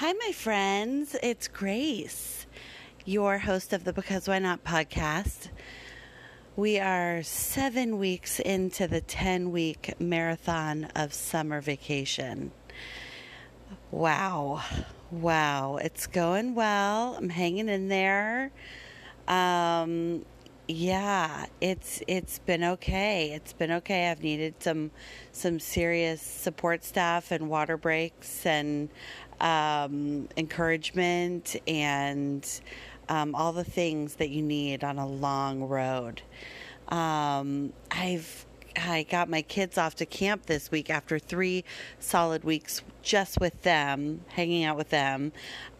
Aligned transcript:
Hi, 0.00 0.12
my 0.12 0.32
friends. 0.32 1.16
It's 1.22 1.48
Grace, 1.48 2.46
your 3.06 3.38
host 3.38 3.72
of 3.72 3.84
the 3.84 3.94
Because 3.94 4.28
Why 4.28 4.38
Not 4.38 4.62
podcast. 4.62 5.48
We 6.54 6.78
are 6.78 7.22
seven 7.22 7.98
weeks 7.98 8.38
into 8.38 8.88
the 8.88 9.00
10 9.00 9.52
week 9.52 9.94
marathon 9.98 10.88
of 10.94 11.14
summer 11.14 11.62
vacation. 11.62 12.52
Wow. 13.90 14.62
Wow. 15.10 15.78
It's 15.78 16.06
going 16.06 16.54
well. 16.54 17.14
I'm 17.16 17.30
hanging 17.30 17.70
in 17.70 17.88
there. 17.88 18.50
Um, 19.26 20.26
yeah, 20.68 21.46
it's 21.60 22.02
it's 22.08 22.38
been 22.40 22.64
okay. 22.64 23.32
It's 23.32 23.52
been 23.52 23.70
okay. 23.72 24.10
I've 24.10 24.22
needed 24.22 24.54
some 24.60 24.90
some 25.32 25.60
serious 25.60 26.20
support 26.20 26.84
staff 26.84 27.30
and 27.30 27.48
water 27.48 27.76
breaks 27.76 28.44
and 28.46 28.88
um, 29.40 30.28
encouragement 30.36 31.56
and 31.68 32.48
um, 33.08 33.34
all 33.34 33.52
the 33.52 33.64
things 33.64 34.16
that 34.16 34.30
you 34.30 34.42
need 34.42 34.82
on 34.82 34.98
a 34.98 35.06
long 35.06 35.62
road. 35.62 36.22
Um, 36.88 37.72
I've 37.90 38.45
I 38.76 39.04
got 39.04 39.28
my 39.28 39.42
kids 39.42 39.78
off 39.78 39.94
to 39.96 40.06
camp 40.06 40.46
this 40.46 40.70
week 40.70 40.90
after 40.90 41.18
three 41.18 41.64
solid 41.98 42.44
weeks 42.44 42.82
just 43.02 43.38
with 43.40 43.62
them, 43.62 44.20
hanging 44.28 44.64
out 44.64 44.76
with 44.76 44.90
them. 44.90 45.32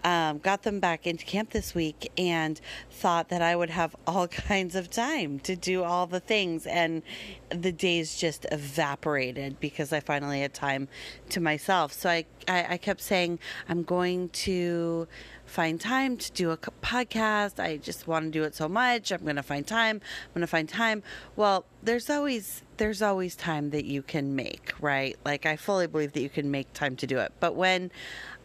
Um, 0.04 0.38
got 0.38 0.62
them 0.62 0.78
back 0.78 1.06
into 1.06 1.24
camp 1.24 1.50
this 1.50 1.74
week 1.74 2.12
and 2.16 2.60
thought 2.90 3.28
that 3.30 3.42
I 3.42 3.56
would 3.56 3.70
have 3.70 3.96
all 4.06 4.28
kinds 4.28 4.76
of 4.76 4.88
time 4.88 5.40
to 5.40 5.56
do 5.56 5.82
all 5.82 6.06
the 6.06 6.20
things. 6.20 6.66
And 6.66 7.02
the 7.50 7.72
days 7.72 8.16
just 8.16 8.46
evaporated 8.52 9.58
because 9.60 9.92
I 9.92 10.00
finally 10.00 10.40
had 10.40 10.54
time 10.54 10.88
to 11.30 11.40
myself. 11.40 11.92
So 11.92 12.08
I, 12.08 12.24
I, 12.46 12.66
I 12.70 12.76
kept 12.76 13.00
saying, 13.00 13.40
I'm 13.68 13.82
going 13.82 14.28
to 14.30 15.08
find 15.46 15.80
time 15.80 16.16
to 16.16 16.32
do 16.32 16.50
a 16.50 16.56
podcast. 16.56 17.58
I 17.62 17.78
just 17.78 18.06
want 18.06 18.26
to 18.26 18.30
do 18.30 18.44
it 18.44 18.54
so 18.54 18.68
much. 18.68 19.12
I'm 19.12 19.22
going 19.22 19.36
to 19.36 19.42
find 19.42 19.66
time. 19.66 19.96
I'm 20.24 20.32
going 20.34 20.40
to 20.42 20.46
find 20.46 20.68
time. 20.68 21.02
Well, 21.36 21.64
there's 21.82 22.10
always 22.10 22.62
there's 22.76 23.00
always 23.00 23.36
time 23.36 23.70
that 23.70 23.86
you 23.86 24.02
can 24.02 24.36
make, 24.36 24.72
right? 24.80 25.16
Like 25.24 25.46
I 25.46 25.56
fully 25.56 25.86
believe 25.86 26.12
that 26.12 26.20
you 26.20 26.28
can 26.28 26.50
make 26.50 26.72
time 26.74 26.96
to 26.96 27.06
do 27.06 27.18
it. 27.18 27.32
But 27.40 27.54
when 27.54 27.90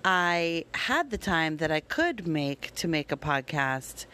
I 0.05 0.65
had 0.73 1.11
the 1.11 1.17
time 1.17 1.57
that 1.57 1.71
I 1.71 1.81
could 1.81 2.27
make 2.27 2.73
to 2.75 2.87
make 2.87 3.11
a 3.11 3.17
podcast, 3.17 4.05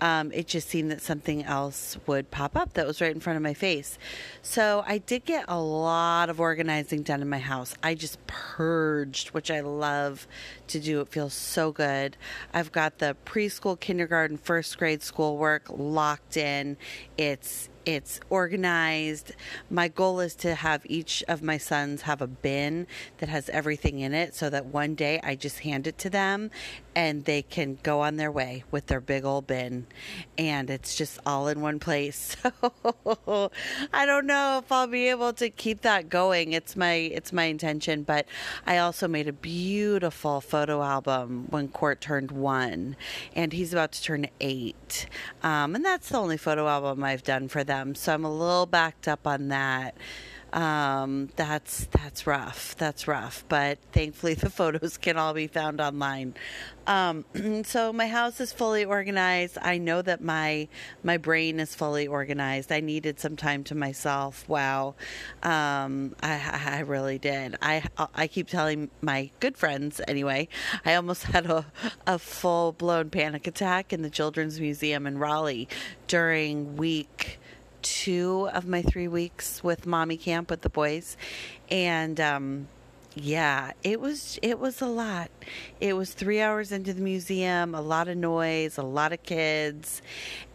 um, 0.00 0.32
it 0.32 0.46
just 0.46 0.68
seemed 0.68 0.90
that 0.90 1.02
something 1.02 1.44
else 1.44 1.96
would 2.06 2.30
pop 2.30 2.56
up 2.56 2.74
that 2.74 2.86
was 2.86 3.00
right 3.00 3.12
in 3.12 3.20
front 3.20 3.36
of 3.36 3.42
my 3.42 3.54
face. 3.54 3.98
So 4.42 4.84
I 4.86 4.98
did 4.98 5.24
get 5.24 5.44
a 5.48 5.60
lot 5.60 6.30
of 6.30 6.40
organizing 6.40 7.02
done 7.02 7.22
in 7.22 7.28
my 7.28 7.38
house. 7.38 7.74
I 7.82 7.94
just 7.94 8.24
purged, 8.26 9.28
which 9.28 9.50
I 9.50 9.60
love 9.60 10.26
to 10.68 10.80
do. 10.80 11.00
It 11.00 11.08
feels 11.08 11.34
so 11.34 11.72
good. 11.72 12.16
I've 12.52 12.72
got 12.72 12.98
the 12.98 13.16
preschool, 13.24 13.78
kindergarten, 13.78 14.36
first 14.36 14.78
grade 14.78 15.02
schoolwork 15.02 15.64
locked 15.68 16.36
in. 16.36 16.76
It's 17.16 17.68
it's 17.88 18.20
organized. 18.28 19.32
My 19.70 19.88
goal 19.88 20.20
is 20.20 20.34
to 20.36 20.54
have 20.54 20.84
each 20.84 21.24
of 21.26 21.40
my 21.42 21.56
sons 21.56 22.02
have 22.02 22.20
a 22.20 22.26
bin 22.26 22.86
that 23.16 23.30
has 23.30 23.48
everything 23.48 24.00
in 24.00 24.12
it 24.12 24.34
so 24.34 24.50
that 24.50 24.66
one 24.66 24.94
day 24.94 25.18
I 25.22 25.36
just 25.36 25.60
hand 25.60 25.86
it 25.86 25.96
to 26.00 26.10
them 26.10 26.50
and 26.94 27.24
they 27.24 27.40
can 27.40 27.78
go 27.82 28.02
on 28.02 28.16
their 28.16 28.30
way 28.30 28.64
with 28.70 28.88
their 28.88 29.00
big 29.00 29.24
old 29.24 29.46
bin 29.46 29.86
and 30.36 30.68
it's 30.68 30.96
just 30.96 31.18
all 31.24 31.48
in 31.48 31.62
one 31.62 31.78
place. 31.78 32.36
So 33.28 33.50
I 33.92 34.06
don't 34.06 34.26
know 34.26 34.60
if 34.62 34.70
I'll 34.72 34.86
be 34.86 35.08
able 35.08 35.32
to 35.34 35.50
keep 35.50 35.82
that 35.82 36.08
going. 36.08 36.52
It's 36.52 36.76
my 36.76 36.94
it's 36.94 37.32
my 37.32 37.44
intention, 37.44 38.02
but 38.02 38.26
I 38.66 38.78
also 38.78 39.06
made 39.06 39.28
a 39.28 39.32
beautiful 39.32 40.40
photo 40.40 40.82
album 40.82 41.46
when 41.50 41.68
Court 41.68 42.00
turned 42.00 42.30
1 42.30 42.96
and 43.34 43.52
he's 43.52 43.72
about 43.72 43.92
to 43.92 44.02
turn 44.02 44.26
8. 44.40 45.06
Um, 45.42 45.74
and 45.74 45.84
that's 45.84 46.08
the 46.08 46.18
only 46.18 46.36
photo 46.36 46.68
album 46.68 47.04
I've 47.04 47.22
done 47.22 47.48
for 47.48 47.64
them 47.64 47.77
them. 47.78 47.94
So 47.94 48.12
I'm 48.12 48.24
a 48.24 48.32
little 48.32 48.66
backed 48.66 49.08
up 49.08 49.26
on 49.26 49.48
that. 49.48 49.94
Um, 50.52 51.28
that's 51.36 51.86
that's 51.86 52.26
rough. 52.26 52.74
That's 52.76 53.06
rough. 53.06 53.44
But 53.48 53.78
thankfully, 53.92 54.34
the 54.34 54.50
photos 54.50 54.96
can 54.96 55.16
all 55.18 55.34
be 55.34 55.46
found 55.46 55.80
online. 55.80 56.34
Um, 56.86 57.26
so 57.64 57.92
my 57.92 58.06
house 58.06 58.40
is 58.40 58.50
fully 58.52 58.84
organized. 58.84 59.58
I 59.60 59.76
know 59.76 60.00
that 60.00 60.22
my 60.22 60.68
my 61.02 61.18
brain 61.18 61.60
is 61.60 61.74
fully 61.74 62.06
organized. 62.06 62.72
I 62.72 62.80
needed 62.80 63.20
some 63.20 63.36
time 63.36 63.62
to 63.64 63.74
myself. 63.74 64.48
Wow, 64.48 64.94
um, 65.42 66.14
I, 66.22 66.60
I 66.66 66.80
really 66.80 67.18
did. 67.18 67.56
I 67.60 67.84
I 68.14 68.26
keep 68.26 68.48
telling 68.48 68.90
my 69.02 69.30
good 69.40 69.58
friends 69.58 70.00
anyway. 70.08 70.48
I 70.84 70.94
almost 70.94 71.22
had 71.34 71.44
a 71.46 71.66
a 72.06 72.18
full 72.18 72.72
blown 72.72 73.10
panic 73.10 73.46
attack 73.46 73.92
in 73.92 74.00
the 74.00 74.10
Children's 74.10 74.60
Museum 74.60 75.06
in 75.06 75.18
Raleigh 75.18 75.68
during 76.06 76.76
week 76.76 77.38
two 77.88 78.48
of 78.52 78.66
my 78.66 78.82
three 78.82 79.08
weeks 79.08 79.64
with 79.64 79.86
mommy 79.86 80.16
camp 80.16 80.50
with 80.50 80.62
the 80.62 80.68
boys, 80.68 81.16
and 81.70 82.20
um, 82.20 82.68
yeah, 83.20 83.72
it 83.82 84.00
was 84.00 84.38
it 84.42 84.58
was 84.58 84.80
a 84.80 84.86
lot. 84.86 85.30
It 85.80 85.94
was 85.94 86.12
three 86.12 86.40
hours 86.40 86.72
into 86.72 86.92
the 86.92 87.00
museum, 87.00 87.74
a 87.74 87.80
lot 87.80 88.08
of 88.08 88.16
noise, 88.16 88.78
a 88.78 88.82
lot 88.82 89.12
of 89.12 89.22
kids, 89.22 90.02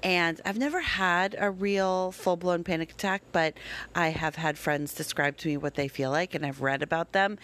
and 0.02 0.40
I've 0.46 0.58
never 0.58 0.80
had 0.80 1.36
a 1.38 1.52
real 1.52 2.12
full 2.12 2.38
blown 2.38 2.64
panic 2.64 2.92
attack, 2.92 3.24
but 3.32 3.56
I 3.96 4.10
have 4.10 4.36
had 4.36 4.58
friends 4.58 4.94
describe 4.94 5.38
to 5.38 5.48
me 5.48 5.58
what 5.58 5.76
they 5.76 5.88
feel 5.88 6.12
like, 6.12 6.36
and 6.36 6.46
I've 6.46 6.62
read 6.62 6.82
about 6.82 7.12
them, 7.12 7.38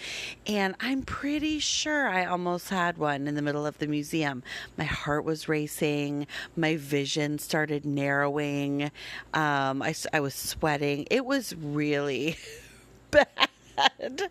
and 0.48 0.76
I'm 0.80 1.02
pretty 1.02 1.60
sure 1.60 2.08
I 2.08 2.26
almost 2.26 2.70
had 2.70 2.98
one 2.98 3.28
in 3.28 3.36
the 3.36 3.42
middle 3.42 3.66
of 3.66 3.78
the 3.80 3.88
museum. 3.88 4.44
My 4.78 4.86
heart 4.86 5.26
was 5.26 5.50
racing, 5.50 6.28
my 6.56 6.78
vision 6.78 7.40
started 7.40 7.86
narrowing, 7.86 8.92
um, 9.34 9.82
I 9.82 9.94
I 10.14 10.20
was 10.22 10.36
sweating. 10.36 11.08
It 11.12 11.26
was 11.26 11.56
really 11.56 12.38
bad. 13.12 13.49
And 14.00 14.22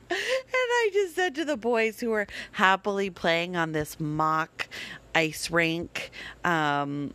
I 0.52 0.90
just 0.92 1.14
said 1.14 1.34
to 1.36 1.44
the 1.44 1.56
boys 1.56 2.00
who 2.00 2.10
were 2.10 2.26
happily 2.52 3.10
playing 3.10 3.56
on 3.56 3.72
this 3.72 3.98
mock 3.98 4.68
ice 5.14 5.50
rink, 5.50 6.10
um, 6.44 7.14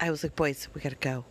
I 0.00 0.10
was 0.10 0.22
like, 0.22 0.36
boys, 0.36 0.68
we 0.74 0.80
gotta 0.80 0.96
go. 0.96 1.24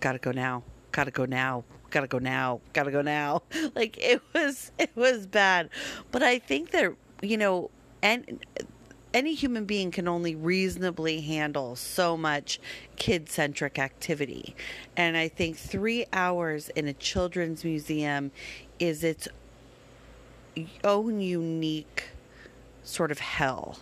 Gotta 0.00 0.18
go 0.18 0.32
now. 0.32 0.62
Gotta 0.92 1.10
go 1.10 1.24
now. 1.24 1.64
Gotta 1.90 2.06
go 2.06 2.18
now. 2.18 2.60
Gotta 2.72 2.90
go 2.90 3.02
now. 3.02 3.42
Like 3.74 3.98
it 3.98 4.22
was, 4.34 4.72
it 4.78 4.90
was 4.94 5.26
bad. 5.26 5.70
But 6.10 6.22
I 6.22 6.38
think 6.38 6.70
that, 6.70 6.92
you 7.22 7.36
know, 7.36 7.70
and 8.02 8.44
any 9.14 9.34
human 9.34 9.64
being 9.64 9.90
can 9.90 10.08
only 10.08 10.34
reasonably 10.34 11.20
handle 11.20 11.76
so 11.76 12.16
much 12.16 12.60
kid 12.96 13.28
centric 13.28 13.78
activity. 13.78 14.54
And 14.96 15.16
I 15.16 15.28
think 15.28 15.56
three 15.56 16.06
hours 16.12 16.68
in 16.70 16.88
a 16.88 16.92
children's 16.92 17.64
museum 17.64 18.32
is 18.78 19.04
its 19.04 19.28
own 20.84 21.20
unique 21.20 22.10
sort 22.82 23.10
of 23.10 23.18
hell. 23.18 23.78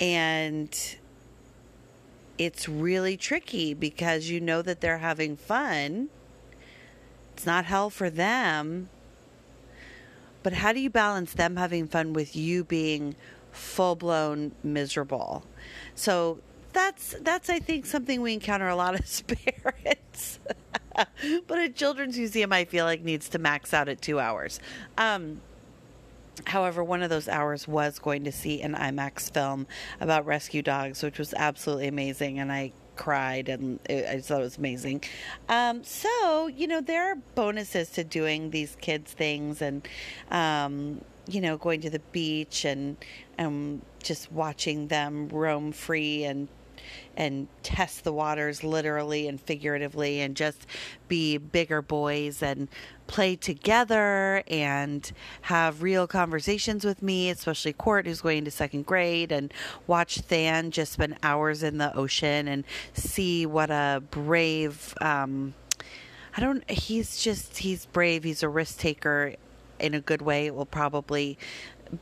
And 0.00 0.96
it's 2.38 2.68
really 2.68 3.16
tricky 3.16 3.74
because 3.74 4.28
you 4.28 4.40
know 4.40 4.62
that 4.62 4.80
they're 4.80 4.98
having 4.98 5.36
fun. 5.36 6.08
It's 7.34 7.46
not 7.46 7.64
hell 7.66 7.90
for 7.90 8.10
them. 8.10 8.88
But 10.42 10.54
how 10.54 10.72
do 10.72 10.80
you 10.80 10.90
balance 10.90 11.32
them 11.32 11.56
having 11.56 11.88
fun 11.88 12.12
with 12.12 12.36
you 12.36 12.62
being 12.62 13.16
full 13.52 13.96
blown 13.96 14.52
miserable? 14.62 15.44
So 15.94 16.38
that's 16.72 17.16
that's 17.20 17.48
I 17.50 17.58
think 17.58 17.86
something 17.86 18.20
we 18.20 18.34
encounter 18.34 18.68
a 18.68 18.76
lot 18.76 18.94
as 18.94 19.22
parents. 19.26 20.38
but 21.46 21.58
a 21.58 21.68
children's 21.68 22.16
museum 22.16 22.52
I 22.52 22.64
feel 22.64 22.84
like 22.84 23.02
needs 23.02 23.28
to 23.30 23.38
max 23.38 23.74
out 23.74 23.88
at 23.88 24.00
two 24.00 24.20
hours. 24.20 24.60
Um, 24.96 25.40
However, 26.44 26.84
one 26.84 27.02
of 27.02 27.10
those 27.10 27.28
hours 27.28 27.66
was 27.66 27.98
going 27.98 28.24
to 28.24 28.32
see 28.32 28.60
an 28.60 28.74
IMAX 28.74 29.32
film 29.32 29.66
about 30.00 30.26
rescue 30.26 30.62
dogs, 30.62 31.02
which 31.02 31.18
was 31.18 31.32
absolutely 31.34 31.88
amazing, 31.88 32.38
and 32.38 32.52
I 32.52 32.72
cried 32.96 33.48
and 33.48 33.78
I 33.88 34.20
thought 34.20 34.40
it 34.40 34.44
was 34.44 34.58
amazing. 34.58 35.02
Um, 35.48 35.84
so, 35.84 36.46
you 36.48 36.66
know, 36.66 36.80
there 36.80 37.12
are 37.12 37.16
bonuses 37.34 37.90
to 37.90 38.04
doing 38.04 38.50
these 38.50 38.76
kids' 38.80 39.12
things 39.12 39.62
and, 39.62 39.86
um, 40.30 41.02
you 41.28 41.40
know, 41.40 41.56
going 41.56 41.80
to 41.82 41.90
the 41.90 42.00
beach 42.12 42.64
and 42.64 42.96
um, 43.38 43.82
just 44.02 44.32
watching 44.32 44.88
them 44.88 45.28
roam 45.28 45.72
free 45.72 46.24
and 46.24 46.48
and 47.16 47.48
test 47.62 48.04
the 48.04 48.12
waters 48.12 48.62
literally 48.62 49.28
and 49.28 49.40
figuratively 49.40 50.20
and 50.20 50.36
just 50.36 50.66
be 51.08 51.38
bigger 51.38 51.82
boys 51.82 52.42
and 52.42 52.68
play 53.06 53.36
together 53.36 54.42
and 54.48 55.12
have 55.42 55.82
real 55.82 56.06
conversations 56.06 56.84
with 56.84 57.02
me, 57.02 57.30
especially 57.30 57.72
Court, 57.72 58.06
who's 58.06 58.20
going 58.20 58.44
to 58.44 58.50
second 58.50 58.86
grade, 58.86 59.32
and 59.32 59.52
watch 59.86 60.16
Than 60.28 60.70
just 60.70 60.92
spend 60.92 61.16
hours 61.22 61.62
in 61.62 61.78
the 61.78 61.94
ocean 61.96 62.48
and 62.48 62.64
see 62.92 63.46
what 63.46 63.70
a 63.70 64.02
brave. 64.10 64.94
Um, 65.00 65.54
I 66.36 66.40
don't. 66.40 66.68
He's 66.70 67.18
just 67.18 67.58
he's 67.58 67.86
brave. 67.86 68.24
He's 68.24 68.42
a 68.42 68.48
risk 68.48 68.78
taker 68.78 69.34
in 69.78 69.94
a 69.94 70.00
good 70.00 70.22
way. 70.22 70.46
It 70.46 70.54
will 70.54 70.66
probably 70.66 71.38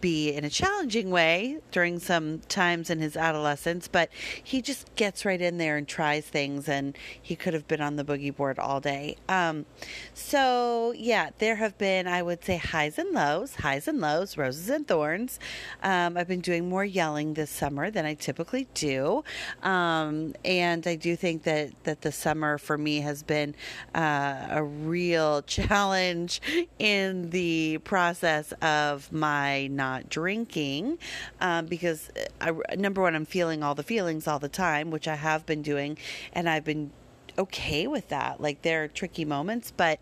be 0.01 0.33
in 0.33 0.45
a 0.45 0.51
challenging 0.51 1.11
way 1.11 1.59
during 1.71 1.99
some 1.99 2.41
times 2.41 2.91
in 2.91 3.01
his 3.01 3.17
adolescence, 3.17 3.89
but 3.89 4.11
he 4.43 4.63
just 4.63 4.95
gets 4.97 5.25
right 5.25 5.41
in 5.41 5.59
there 5.59 5.77
and 5.77 5.87
tries 5.87 6.27
things, 6.27 6.69
and 6.69 6.97
he 7.21 7.37
could 7.37 7.55
have 7.55 7.67
been 7.67 7.81
on 7.81 7.97
the 7.97 8.05
boogie 8.05 8.35
board 8.35 8.59
all 8.59 8.81
day. 8.81 9.17
Um, 9.29 9.67
so, 10.13 10.93
yeah, 10.97 11.31
there 11.39 11.57
have 11.57 11.77
been, 11.79 12.07
I 12.07 12.23
would 12.23 12.45
say, 12.45 12.57
highs 12.57 12.99
and 12.99 13.13
lows, 13.13 13.57
highs 13.57 13.89
and 13.89 14.01
lows, 14.01 14.37
roses 14.37 14.69
and 14.69 14.87
thorns. 14.87 15.39
Um, 15.83 16.17
I've 16.17 16.29
been 16.29 16.41
doing 16.41 16.69
more 16.69 16.85
yelling 16.85 17.35
this 17.35 17.51
summer 17.51 17.91
than 17.91 18.07
I 18.07 18.15
typically 18.15 18.69
do, 18.75 19.25
um, 19.63 20.35
and 20.45 20.87
I 20.87 20.97
do 20.97 21.17
think 21.17 21.43
that, 21.45 21.73
that 21.85 22.03
the 22.03 22.13
summer 22.13 22.59
for 22.59 22.79
me 22.79 23.01
has 23.01 23.23
been 23.23 23.55
uh, 23.95 24.47
a 24.51 24.63
real 24.63 25.43
challenge 25.47 26.41
in 26.79 27.31
the 27.31 27.79
process 27.85 28.53
of 28.63 29.13
my 29.13 29.67
not 29.75 30.09
drinking 30.09 30.99
um, 31.41 31.67
because 31.67 32.11
I, 32.41 32.53
number 32.77 33.03
one, 33.03 33.15
I'm 33.15 33.27
feeling 33.27 33.63
all 33.63 33.75
the 33.75 33.83
feelings 33.83 34.27
all 34.27 34.39
the 34.39 34.49
time, 34.49 34.91
which 34.91 35.09
I 35.09 35.17
have 35.17 35.47
been 35.47 35.63
doing, 35.63 35.99
and 36.33 36.49
I've 36.49 36.65
been 36.65 36.91
okay 37.39 37.87
with 37.87 38.09
that. 38.09 38.41
Like 38.41 38.63
there 38.63 38.85
are 38.85 38.89
tricky 38.89 39.25
moments, 39.25 39.73
but 39.77 39.99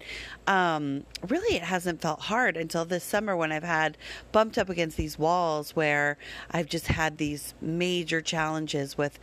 um, 0.47 1.05
really 1.27 1.57
it 1.57 1.63
hasn't 1.63 2.01
felt 2.01 2.23
hard 2.23 2.57
until 2.57 2.85
this 2.85 3.05
summer 3.05 3.37
when 3.37 3.53
I've 3.53 3.63
had 3.63 3.97
bumped 4.33 4.59
up 4.59 4.69
against 4.69 4.97
these 4.97 5.19
walls 5.19 5.75
where 5.75 6.19
I've 6.51 6.69
just 6.69 6.89
had 6.89 7.19
these 7.19 7.55
major 7.61 8.21
challenges 8.21 8.99
with 8.99 9.19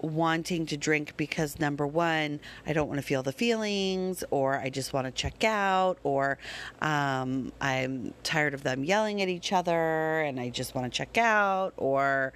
wanting 0.00 0.66
to 0.66 0.76
drink 0.76 1.14
because 1.16 1.58
number 1.58 1.86
one, 1.86 2.40
I 2.66 2.72
don't 2.72 2.88
want 2.88 2.98
to 2.98 3.06
feel 3.06 3.22
the 3.22 3.32
feelings, 3.32 4.24
or 4.30 4.58
I 4.58 4.70
just 4.70 4.92
want 4.92 5.06
to 5.06 5.10
check 5.10 5.44
out, 5.44 5.98
or 6.02 6.38
um, 6.80 7.52
I'm 7.60 8.14
tired 8.22 8.54
of 8.54 8.62
them 8.62 8.84
yelling 8.84 9.22
at 9.22 9.28
each 9.28 9.52
other 9.52 10.20
and 10.20 10.38
I 10.38 10.50
just 10.50 10.74
want 10.74 10.92
to 10.92 10.96
check 10.96 11.18
out, 11.18 11.72
or 11.76 12.32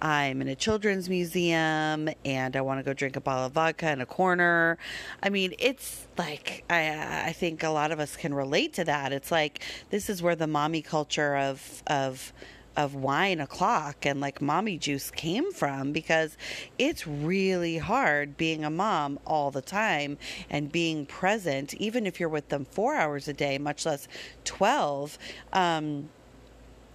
I'm 0.00 0.42
in 0.42 0.48
a 0.48 0.54
children's 0.54 1.08
museum 1.08 2.10
and 2.24 2.54
I 2.54 2.60
want 2.60 2.80
to 2.80 2.84
go 2.84 2.92
drink 2.92 3.16
a 3.16 3.20
bottle 3.20 3.46
of 3.46 3.52
vodka 3.52 3.90
in 3.90 4.00
a 4.00 4.06
corner. 4.06 4.78
I 5.22 5.30
mean, 5.30 5.54
it's 5.58 6.06
like 6.18 6.64
I 6.68 7.28
I 7.28 7.32
think 7.32 7.62
a 7.62 7.70
lot 7.70 7.92
of 7.92 8.00
us 8.00 8.16
can 8.16 8.34
relate 8.34 8.74
to 8.74 8.84
that. 8.84 9.12
It's 9.12 9.30
like 9.30 9.62
this 9.90 10.10
is 10.10 10.22
where 10.22 10.36
the 10.36 10.46
mommy 10.46 10.82
culture 10.82 11.36
of 11.36 11.82
of 11.86 12.32
of 12.76 12.94
wine 12.94 13.40
o'clock 13.40 14.04
and 14.04 14.20
like 14.20 14.40
mommy 14.40 14.78
juice 14.78 15.10
came 15.10 15.52
from 15.52 15.92
because 15.92 16.36
it's 16.78 17.06
really 17.06 17.78
hard 17.78 18.36
being 18.36 18.64
a 18.64 18.70
mom 18.70 19.18
all 19.26 19.50
the 19.50 19.62
time 19.62 20.18
and 20.50 20.70
being 20.70 21.06
present, 21.06 21.74
even 21.74 22.06
if 22.06 22.20
you're 22.20 22.28
with 22.28 22.48
them 22.48 22.64
four 22.64 22.94
hours 22.94 23.28
a 23.28 23.32
day, 23.32 23.58
much 23.58 23.86
less 23.86 24.08
12. 24.44 25.18
Um, 25.52 26.08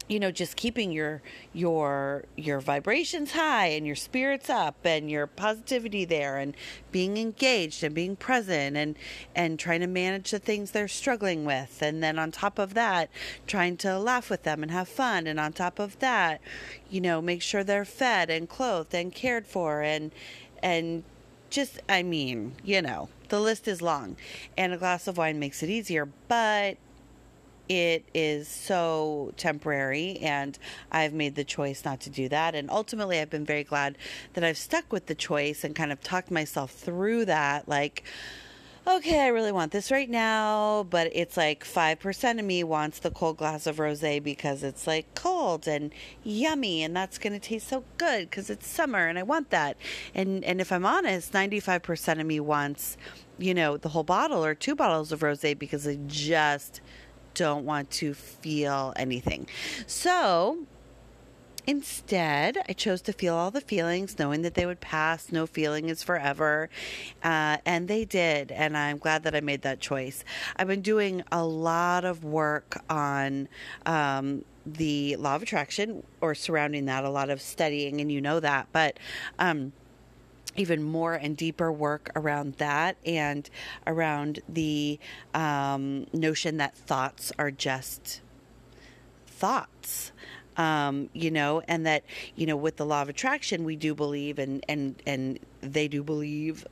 you 0.07 0.19
know 0.19 0.31
just 0.31 0.55
keeping 0.55 0.91
your 0.91 1.21
your 1.53 2.25
your 2.35 2.59
vibrations 2.59 3.31
high 3.31 3.67
and 3.67 3.85
your 3.85 3.95
spirits 3.95 4.49
up 4.49 4.75
and 4.83 5.09
your 5.09 5.27
positivity 5.27 6.05
there 6.05 6.37
and 6.37 6.55
being 6.91 7.17
engaged 7.17 7.83
and 7.83 7.95
being 7.95 8.15
present 8.15 8.75
and 8.75 8.95
and 9.35 9.59
trying 9.59 9.79
to 9.81 9.87
manage 9.87 10.31
the 10.31 10.39
things 10.39 10.71
they're 10.71 10.87
struggling 10.87 11.45
with. 11.45 11.81
And 11.81 12.03
then 12.03 12.19
on 12.19 12.31
top 12.31 12.59
of 12.59 12.73
that 12.73 13.09
trying 13.47 13.77
to 13.77 13.97
laugh 13.99 14.29
with 14.29 14.43
them 14.43 14.63
and 14.63 14.71
have 14.71 14.87
fun. 14.87 15.27
And 15.27 15.39
on 15.39 15.53
top 15.53 15.79
of 15.79 15.99
that 15.99 16.41
you 16.89 17.01
know 17.01 17.21
make 17.21 17.41
sure 17.41 17.63
they're 17.63 17.85
fed 17.85 18.29
and 18.29 18.49
clothed 18.49 18.93
and 18.93 19.13
cared 19.13 19.47
for 19.47 19.81
and 19.81 20.11
and 20.61 21.03
just 21.49 21.79
i 21.89 22.01
mean 22.01 22.53
you 22.63 22.81
know 22.81 23.09
the 23.29 23.39
list 23.39 23.67
is 23.67 23.81
long. 23.81 24.17
And 24.57 24.73
a 24.73 24.77
glass 24.77 25.07
of 25.07 25.17
wine 25.17 25.39
makes 25.39 25.63
it 25.63 25.69
easier 25.69 26.09
but 26.27 26.77
it 27.71 28.03
is 28.13 28.49
so 28.49 29.31
temporary 29.37 30.17
and 30.17 30.59
I've 30.91 31.13
made 31.13 31.35
the 31.35 31.45
choice 31.45 31.85
not 31.85 32.01
to 32.01 32.09
do 32.09 32.27
that. 32.27 32.53
And 32.53 32.69
ultimately, 32.69 33.17
I've 33.17 33.29
been 33.29 33.45
very 33.45 33.63
glad 33.63 33.97
that 34.33 34.43
I've 34.43 34.57
stuck 34.57 34.91
with 34.91 35.05
the 35.05 35.15
choice 35.15 35.63
and 35.63 35.73
kind 35.73 35.93
of 35.93 36.01
talked 36.01 36.31
myself 36.31 36.71
through 36.71 37.23
that. 37.25 37.69
Like, 37.69 38.03
okay, 38.85 39.21
I 39.21 39.27
really 39.27 39.53
want 39.53 39.71
this 39.71 39.89
right 39.89 40.09
now, 40.09 40.85
but 40.89 41.11
it's 41.13 41.37
like 41.37 41.63
5% 41.63 42.39
of 42.39 42.45
me 42.45 42.61
wants 42.65 42.99
the 42.99 43.09
cold 43.09 43.37
glass 43.37 43.65
of 43.65 43.79
rose 43.79 44.01
because 44.21 44.63
it's 44.63 44.85
like 44.85 45.15
cold 45.15 45.65
and 45.65 45.93
yummy 46.25 46.83
and 46.83 46.93
that's 46.93 47.17
going 47.17 47.31
to 47.31 47.39
taste 47.39 47.69
so 47.69 47.85
good 47.97 48.29
because 48.29 48.49
it's 48.49 48.67
summer 48.67 49.07
and 49.07 49.17
I 49.17 49.23
want 49.23 49.49
that. 49.51 49.77
And 50.13 50.43
and 50.43 50.59
if 50.59 50.73
I'm 50.73 50.85
honest, 50.85 51.31
95% 51.31 52.19
of 52.19 52.25
me 52.25 52.41
wants, 52.41 52.97
you 53.37 53.53
know, 53.53 53.77
the 53.77 53.89
whole 53.89 54.03
bottle 54.03 54.43
or 54.43 54.55
two 54.55 54.75
bottles 54.75 55.13
of 55.13 55.23
rose 55.23 55.45
because 55.57 55.87
I 55.87 55.95
just 56.07 56.81
don't 57.33 57.65
want 57.65 57.89
to 57.91 58.13
feel 58.13 58.93
anything. 58.95 59.47
So 59.87 60.65
Instead, 61.67 62.57
I 62.67 62.73
chose 62.73 63.01
to 63.03 63.13
feel 63.13 63.35
all 63.35 63.51
the 63.51 63.61
feelings, 63.61 64.17
knowing 64.17 64.41
that 64.41 64.55
they 64.55 64.65
would 64.65 64.81
pass. 64.81 65.31
No 65.31 65.45
feeling 65.45 65.89
is 65.89 66.01
forever. 66.01 66.69
Uh, 67.23 67.57
and 67.65 67.87
they 67.87 68.03
did. 68.03 68.51
And 68.51 68.75
I'm 68.75 68.97
glad 68.97 69.23
that 69.23 69.35
I 69.35 69.41
made 69.41 69.61
that 69.61 69.79
choice. 69.79 70.23
I've 70.55 70.67
been 70.67 70.81
doing 70.81 71.23
a 71.31 71.45
lot 71.45 72.03
of 72.03 72.23
work 72.23 72.83
on 72.89 73.47
um, 73.85 74.43
the 74.65 75.15
law 75.17 75.35
of 75.35 75.43
attraction 75.43 76.03
or 76.19 76.33
surrounding 76.33 76.85
that, 76.85 77.03
a 77.03 77.09
lot 77.09 77.29
of 77.29 77.41
studying, 77.41 78.01
and 78.01 78.11
you 78.11 78.21
know 78.21 78.39
that. 78.39 78.67
But, 78.71 78.97
um, 79.37 79.71
even 80.55 80.83
more 80.83 81.13
and 81.13 81.37
deeper 81.37 81.71
work 81.71 82.11
around 82.15 82.55
that 82.55 82.97
and 83.05 83.49
around 83.87 84.39
the 84.49 84.99
um, 85.33 86.05
notion 86.13 86.57
that 86.57 86.75
thoughts 86.75 87.31
are 87.37 87.51
just 87.51 88.21
thoughts. 89.27 90.11
Um, 90.57 91.09
you 91.13 91.31
know, 91.31 91.61
and 91.67 91.85
that 91.85 92.03
you 92.35 92.45
know, 92.45 92.57
with 92.57 92.75
the 92.75 92.85
law 92.85 93.01
of 93.01 93.09
attraction, 93.09 93.63
we 93.63 93.77
do 93.77 93.95
believe, 93.95 94.37
and 94.37 94.63
and 94.67 95.01
and 95.07 95.39
they 95.61 95.87
do 95.87 96.03
believe, 96.03 96.65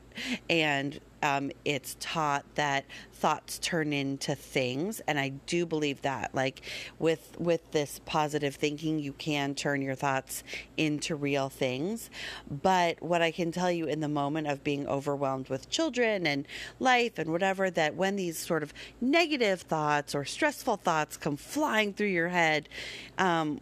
and 0.49 0.99
um, 1.21 1.51
it's 1.65 1.97
taught 1.99 2.45
that 2.55 2.85
thoughts 3.13 3.59
turn 3.59 3.91
into 3.93 4.35
things. 4.35 5.01
And 5.01 5.19
i 5.19 5.29
do 5.29 5.65
believe 5.65 6.01
that 6.03 6.33
like 6.33 6.61
with 6.97 7.35
with 7.39 7.71
this 7.71 7.99
positive 8.05 8.55
thinking 8.55 8.99
you 8.99 9.13
can 9.13 9.55
turn 9.55 9.81
your 9.81 9.95
thoughts 9.95 10.43
into 10.77 11.15
real 11.15 11.49
things. 11.49 12.09
But 12.49 13.01
what 13.01 13.21
i 13.21 13.31
can 13.31 13.51
tell 13.51 13.71
you 13.71 13.85
in 13.85 13.99
the 13.99 14.07
moment 14.07 14.47
of 14.47 14.63
being 14.63 14.87
overwhelmed 14.87 15.49
with 15.49 15.69
children 15.69 16.25
and 16.25 16.47
life 16.79 17.19
and 17.19 17.31
whatever 17.31 17.69
that 17.69 17.95
when 17.95 18.15
these 18.15 18.37
sort 18.37 18.63
of 18.63 18.73
negative 19.01 19.61
thoughts 19.61 20.15
or 20.15 20.25
stressful 20.25 20.77
thoughts 20.77 21.17
come 21.17 21.35
flying 21.35 21.93
through 21.93 22.07
your 22.07 22.29
head 22.29 22.69
um, 23.17 23.59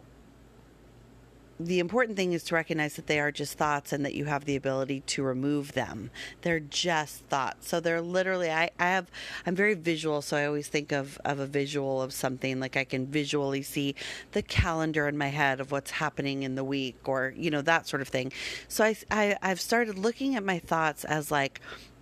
the 1.59 1.79
important 1.79 2.17
thing 2.17 2.33
is 2.33 2.43
to 2.45 2.55
recognize 2.55 2.95
that 2.95 3.07
they 3.07 3.19
are 3.19 3.31
just 3.31 3.57
thoughts 3.57 3.91
and 3.91 4.05
that 4.05 4.13
you 4.13 4.25
have 4.25 4.45
the 4.45 4.55
ability 4.55 5.01
to 5.01 5.23
remove 5.23 5.73
them. 5.73 6.11
They're 6.41 6.59
just 6.59 7.25
thoughts. 7.25 7.67
So 7.67 7.79
they're 7.79 8.01
literally 8.01 8.51
I, 8.51 8.69
I 8.79 8.85
have 8.85 9.09
I'm 9.45 9.55
very 9.55 9.73
visual, 9.73 10.21
so 10.21 10.37
I 10.37 10.45
always 10.45 10.67
think 10.67 10.91
of, 10.91 11.19
of 11.25 11.39
a 11.39 11.47
visual 11.47 12.01
of 12.01 12.13
something. 12.13 12.59
Like 12.59 12.77
I 12.77 12.83
can 12.83 13.07
visually 13.07 13.61
see 13.63 13.95
the 14.33 14.41
calendar 14.41 15.07
in 15.07 15.17
my 15.17 15.27
head 15.29 15.59
of 15.59 15.71
what's 15.71 15.91
happening 15.91 16.43
in 16.43 16.55
the 16.55 16.63
week 16.63 16.97
or, 17.05 17.33
you 17.35 17.49
know, 17.49 17.61
that 17.61 17.87
sort 17.87 18.01
of 18.01 18.07
thing. 18.07 18.31
So 18.67 18.83
I, 18.83 18.95
I 19.09 19.37
I've 19.41 19.61
started 19.61 19.97
looking 19.97 20.35
at 20.35 20.43
my 20.43 20.59
thoughts 20.59 21.05
as 21.05 21.31
like 21.31 21.61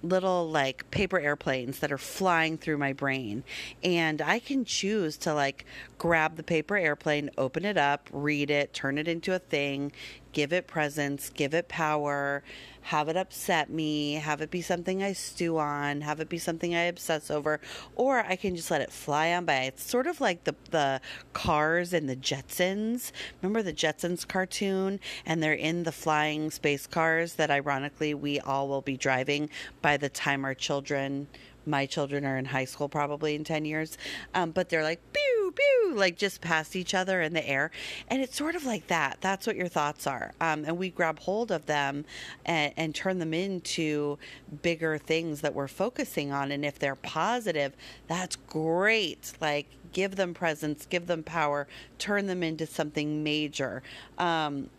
little 0.09 0.49
like 0.49 0.89
paper 0.91 1.19
airplanes 1.19 1.79
that 1.79 1.91
are 1.91 1.97
flying 1.97 2.57
through 2.57 2.77
my 2.77 2.93
brain. 2.93 3.43
And 3.83 4.21
i 4.21 4.39
can 4.39 4.65
choose 4.65 5.17
to 5.17 5.33
like 5.33 5.65
grab 5.97 6.35
the 6.35 6.43
paper 6.43 6.75
airplane 6.75 7.29
open 7.37 7.65
it 7.65 7.77
up 7.77 8.09
read 8.11 8.49
it 8.49 8.73
turn 8.73 8.97
it 8.97 9.07
into 9.07 9.33
a 9.33 9.39
thing 9.39 9.91
give 10.35 10.53
it 10.53 10.67
presence 10.67 11.31
give 11.31 11.55
it 11.55 11.67
power 11.67 12.43
have 12.85 13.09
it 13.09 13.17
upset 13.17 13.67
me, 13.67 14.13
have 14.13 14.41
it 14.41 14.51
be 14.51 14.61
something 14.61 15.01
I 15.01 15.13
stew 15.13 15.57
on, 15.57 16.01
have 16.01 16.19
it 16.19 16.29
be 16.29 16.37
something 16.37 16.75
I 16.75 16.83
obsess 16.83 17.31
over, 17.31 17.59
or 17.95 18.19
I 18.19 18.35
can 18.35 18.55
just 18.55 18.69
let 18.69 18.81
it 18.81 18.91
fly 18.91 19.33
on 19.33 19.45
by. 19.45 19.61
It's 19.61 19.83
sort 19.83 20.05
of 20.05 20.21
like 20.21 20.43
the 20.43 20.53
the 20.69 21.01
cars 21.33 21.93
and 21.93 22.07
the 22.07 22.15
Jetsons. 22.15 23.11
Remember 23.41 23.63
the 23.63 23.73
Jetsons 23.73 24.27
cartoon? 24.27 24.99
And 25.25 25.41
they're 25.41 25.53
in 25.53 25.81
the 25.81 25.91
flying 25.91 26.51
space 26.51 26.85
cars 26.85 27.33
that 27.35 27.49
ironically 27.49 28.13
we 28.13 28.39
all 28.39 28.67
will 28.67 28.83
be 28.83 28.97
driving 28.97 29.49
by 29.81 29.97
the 29.97 30.09
time 30.09 30.45
our 30.45 30.53
children 30.53 31.27
my 31.67 31.87
children 31.87 32.23
are 32.23 32.37
in 32.37 32.45
high 32.45 32.65
school 32.65 32.87
probably 32.87 33.33
in 33.33 33.43
10 33.43 33.65
years 33.65 33.97
um, 34.35 34.51
but 34.51 34.69
they're 34.69 34.83
like 34.83 35.01
pew 35.13 35.34
pew 35.55 35.93
like 35.95 36.17
just 36.17 36.41
past 36.41 36.75
each 36.75 36.93
other 36.93 37.21
in 37.21 37.33
the 37.33 37.47
air. 37.47 37.71
And 38.09 38.21
it's 38.21 38.35
sort 38.35 38.55
of 38.55 38.65
like 38.65 38.87
that. 38.87 39.17
That's 39.21 39.47
what 39.47 39.55
your 39.55 39.67
thoughts 39.67 40.07
are. 40.07 40.33
Um, 40.41 40.65
and 40.65 40.77
we 40.77 40.89
grab 40.89 41.19
hold 41.19 41.51
of 41.51 41.65
them 41.65 42.05
and, 42.45 42.73
and 42.77 42.93
turn 42.95 43.19
them 43.19 43.33
into 43.33 44.17
bigger 44.61 44.97
things 44.97 45.41
that 45.41 45.53
we're 45.53 45.67
focusing 45.67 46.31
on. 46.31 46.51
And 46.51 46.65
if 46.65 46.79
they're 46.79 46.95
positive 46.95 47.73
that's 48.07 48.35
great. 48.35 49.33
Like 49.41 49.67
give 49.91 50.15
them 50.15 50.33
presence 50.33 50.85
give 50.85 51.07
them 51.07 51.23
power 51.23 51.67
turn 51.97 52.27
them 52.27 52.43
into 52.43 52.65
something 52.65 53.23
major. 53.23 53.81
Um, 54.17 54.69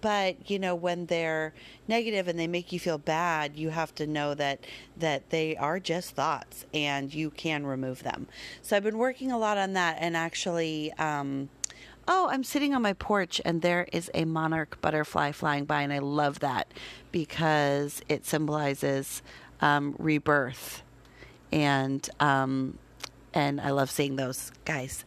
but 0.00 0.50
you 0.50 0.58
know 0.58 0.74
when 0.74 1.06
they're 1.06 1.52
negative 1.88 2.28
and 2.28 2.38
they 2.38 2.46
make 2.46 2.72
you 2.72 2.78
feel 2.78 2.98
bad 2.98 3.56
you 3.56 3.70
have 3.70 3.94
to 3.94 4.06
know 4.06 4.34
that 4.34 4.60
that 4.96 5.30
they 5.30 5.56
are 5.56 5.78
just 5.80 6.14
thoughts 6.14 6.64
and 6.72 7.12
you 7.12 7.30
can 7.30 7.66
remove 7.66 8.02
them. 8.02 8.26
So 8.62 8.76
i've 8.76 8.84
been 8.84 8.98
working 8.98 9.32
a 9.32 9.38
lot 9.38 9.58
on 9.58 9.72
that 9.74 9.98
and 10.00 10.16
actually 10.16 10.92
um, 10.94 11.48
oh, 12.08 12.28
I'm 12.30 12.44
sitting 12.44 12.74
on 12.74 12.82
my 12.82 12.92
porch 12.92 13.40
and 13.44 13.62
there 13.62 13.86
is 13.92 14.10
a 14.14 14.24
monarch 14.24 14.80
butterfly 14.80 15.32
flying 15.32 15.64
by, 15.64 15.82
and 15.82 15.92
I 15.92 15.98
love 15.98 16.40
that 16.40 16.68
because 17.10 18.02
it 18.08 18.26
symbolizes 18.26 19.22
um, 19.60 19.94
rebirth, 19.98 20.82
and 21.52 22.08
um, 22.20 22.78
and 23.34 23.60
I 23.60 23.70
love 23.70 23.90
seeing 23.90 24.16
those 24.16 24.52
guys. 24.64 25.04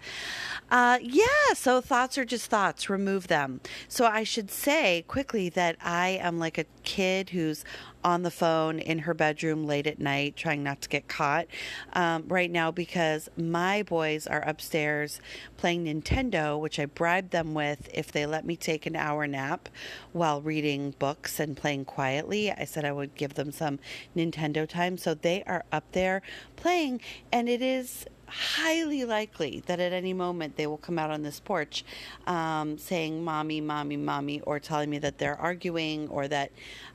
Uh, 0.72 0.98
yeah, 1.01 1.53
so 1.53 1.79
thoughts 1.79 2.17
are 2.17 2.25
just 2.25 2.50
thoughts. 2.50 2.89
Remove 2.89 3.27
them. 3.27 3.62
So 3.88 4.05
I 4.05 4.24
should 4.24 4.50
say 4.50 5.05
quickly 5.08 5.50
that 5.50 5.77
I 5.82 6.20
am 6.22 6.39
like 6.39 6.58
a 6.58 6.65
kid 6.84 7.29
who's 7.29 7.63
on 8.03 8.22
the 8.22 8.32
phone 8.32 8.77
in 8.77 9.00
her 9.00 9.15
bedroom 9.15 9.65
late 9.65 9.88
at 9.88 10.00
night, 10.00 10.36
trying 10.36 10.63
not 10.63 10.79
to 10.79 10.89
get 10.89 11.08
caught 11.08 11.48
um, 11.94 12.24
right 12.27 12.51
now 12.51 12.70
because 12.70 13.29
my 13.36 13.82
boys 13.82 14.27
are 14.27 14.41
upstairs 14.48 15.20
playing 15.58 15.86
Nintendo, 15.86 16.60
which 16.60 16.79
I 16.79 16.86
bribed 16.86 17.32
them 17.32 17.55
with 17.55 17.89
if 17.91 18.12
they 18.12 18.27
let 18.27 18.46
me 18.46 18.55
take 18.55 18.86
an 18.86 18.96
hour 18.96 19.25
nap 19.25 19.70
while 20.13 20.39
reading 20.39 20.94
books 21.00 21.39
and 21.39 21.58
playing 21.58 21.86
quietly. 21.86 22.51
I 22.51 22.65
said 22.65 22.86
I 22.86 22.91
would 22.91 23.15
give 23.15 23.34
them 23.34 23.51
some 23.51 23.79
Nintendo 24.15 24.67
time. 24.67 24.98
So 24.98 25.15
they 25.15 25.44
are 25.48 25.65
up 25.72 25.91
there 25.94 26.22
playing, 26.55 27.01
and 27.32 27.50
it 27.50 27.62
is 27.62 28.05
highly 28.27 29.05
likely 29.05 29.63
that 29.67 29.79
at 29.79 29.94
any 29.94 30.13
moment 30.13 30.55
they 30.55 30.67
will 30.67 30.77
come 30.77 30.98
out 30.98 31.12
on 31.12 31.22
this 31.22 31.39
porch 31.39 31.84
um, 32.27 32.77
saying 32.77 33.24
mommy 33.24 33.62
mommy 33.62 33.98
mommy 33.98 34.41
or 34.41 34.60
telling 34.60 34.89
me 34.89 34.98
that 34.98 35.17
they're 35.17 35.39
arguing 35.39 36.08
or 36.10 36.27
that 36.27 36.51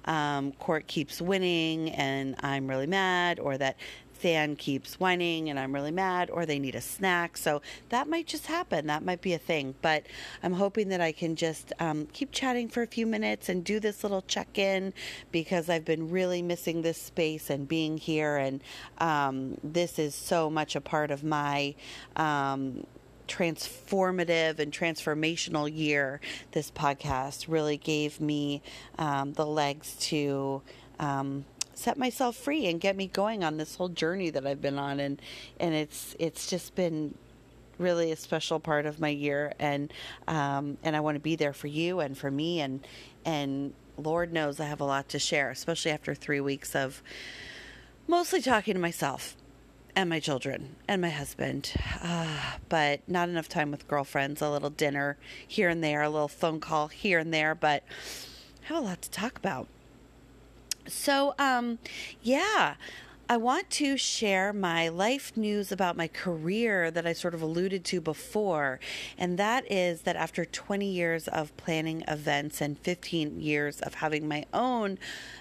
um, 0.06 0.52
court 0.52 0.87
keeps 0.87 1.20
winning 1.20 1.90
and 1.90 2.34
i'm 2.40 2.66
really 2.66 2.87
mad 2.87 3.38
or 3.38 3.56
that 3.58 3.76
Than 4.22 4.56
keeps 4.56 5.00
whining 5.00 5.48
and 5.48 5.58
I'm 5.58 5.74
really 5.74 5.90
mad, 5.90 6.30
or 6.30 6.44
they 6.44 6.58
need 6.58 6.74
a 6.74 6.80
snack. 6.80 7.36
So 7.36 7.62
that 7.88 8.08
might 8.08 8.26
just 8.26 8.46
happen. 8.46 8.86
That 8.86 9.04
might 9.04 9.22
be 9.22 9.32
a 9.32 9.38
thing. 9.38 9.74
But 9.80 10.04
I'm 10.42 10.52
hoping 10.52 10.88
that 10.90 11.00
I 11.00 11.12
can 11.12 11.36
just 11.36 11.72
um, 11.80 12.06
keep 12.12 12.32
chatting 12.32 12.68
for 12.68 12.82
a 12.82 12.86
few 12.86 13.06
minutes 13.06 13.48
and 13.48 13.64
do 13.64 13.80
this 13.80 14.02
little 14.02 14.22
check 14.22 14.58
in 14.58 14.92
because 15.32 15.68
I've 15.68 15.84
been 15.84 16.10
really 16.10 16.42
missing 16.42 16.82
this 16.82 16.98
space 16.98 17.50
and 17.50 17.66
being 17.66 17.96
here. 17.96 18.36
And 18.36 18.62
um, 18.98 19.56
this 19.64 19.98
is 19.98 20.14
so 20.14 20.50
much 20.50 20.76
a 20.76 20.80
part 20.80 21.10
of 21.10 21.24
my. 21.24 21.74
Um, 22.16 22.84
transformative 23.28 24.58
and 24.58 24.72
transformational 24.72 25.72
year 25.72 26.20
this 26.50 26.68
podcast 26.72 27.44
really 27.46 27.76
gave 27.76 28.20
me 28.20 28.60
um, 28.98 29.32
the 29.34 29.46
legs 29.46 29.94
to 30.00 30.60
um, 30.98 31.44
set 31.80 31.96
myself 31.96 32.37
free 32.37 32.66
and 32.66 32.80
get 32.80 32.96
me 32.96 33.06
going 33.06 33.42
on 33.42 33.56
this 33.56 33.76
whole 33.76 33.88
journey 33.88 34.30
that 34.30 34.46
I've 34.46 34.60
been 34.60 34.78
on. 34.78 35.00
And 35.00 35.20
and 35.58 35.75
it's 35.75 36.14
it's 36.18 36.46
just 36.49 36.75
been 36.75 37.14
really 37.78 38.12
a 38.12 38.16
special 38.16 38.60
part 38.60 38.87
of 38.87 39.00
my 39.00 39.08
year. 39.08 39.54
And 39.58 39.92
um, 40.28 40.76
and 40.82 40.94
I 40.94 41.00
want 41.00 41.16
to 41.16 41.20
be 41.20 41.37
there 41.37 41.52
for 41.52 41.66
you 41.66 42.00
and 42.00 42.16
for 42.16 42.30
me. 42.30 42.60
And 42.60 42.87
and 43.25 43.72
Lord 43.96 44.32
knows 44.32 44.60
I 44.60 44.66
have 44.66 44.80
a 44.80 44.84
lot 44.84 45.08
to 45.10 45.18
share 45.18 45.50
especially 45.50 45.90
after 45.90 46.14
3 46.14 46.40
weeks 46.40 46.75
of 46.75 47.02
mostly 48.06 48.40
talking 48.40 48.75
to 48.75 48.80
myself 48.80 49.37
and 49.96 50.08
my 50.08 50.20
children 50.20 50.76
and 50.87 51.02
my 51.02 51.10
husband. 51.10 51.72
Uh, 52.02 52.54
but 52.68 53.00
not 53.08 53.28
enough 53.28 53.49
time 53.49 53.70
with 53.70 53.88
girlfriends 53.88 54.40
a 54.40 54.50
little 54.50 54.70
dinner 54.70 55.16
here 55.46 55.68
and 55.68 55.82
there 55.82 56.02
a 56.02 56.10
little 56.10 56.28
phone 56.28 56.60
call 56.60 56.88
here 56.88 57.18
and 57.18 57.32
there 57.34 57.54
but 57.54 57.82
I 58.64 58.68
have 58.68 58.78
a 58.78 58.80
lot 58.80 59.02
to 59.02 59.10
talk 59.10 59.37
about 59.37 59.66
so, 60.90 61.35
um, 61.38 61.78
yeah, 62.23 62.75
I 63.30 63.37
want 63.37 63.70
to 63.70 63.97
share 63.97 64.52
my 64.52 64.88
life 64.88 65.37
news 65.37 65.70
about 65.70 65.97
my 65.97 66.09
career 66.09 66.90
that 66.90 67.06
I 67.06 67.12
sort 67.12 67.32
of 67.32 67.40
alluded 67.40 67.85
to 67.85 68.00
before. 68.00 68.80
And 69.16 69.38
that 69.38 69.70
is 69.70 70.00
that 70.00 70.16
after 70.16 70.44
20 70.44 70.85
years 70.90 71.28
of 71.28 71.56
planning 71.56 72.02
events 72.09 72.61
and 72.61 72.76
15 72.76 73.40
years 73.40 73.80
of 73.82 73.94
having 73.94 74.26
my 74.26 74.47
own 74.52 74.99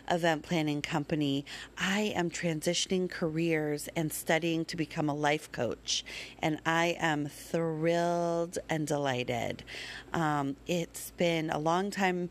event 0.08 0.44
planning 0.44 0.84
company, 0.84 1.46
I 1.80 2.14
am 2.16 2.30
transitioning 2.30 3.10
careers 3.10 3.90
and 3.96 4.14
studying 4.14 4.66
to 4.66 4.78
become 4.78 5.10
a 5.10 5.16
life 5.16 5.52
coach. 5.52 6.06
And 6.44 6.60
I 6.68 6.96
am 7.00 7.26
thrilled 7.26 8.60
and 8.70 8.86
delighted. 8.86 9.64
Um, 10.14 10.58
it's 10.68 11.10
been 11.18 11.50
a 11.50 11.58
long 11.58 11.90
time 11.90 12.30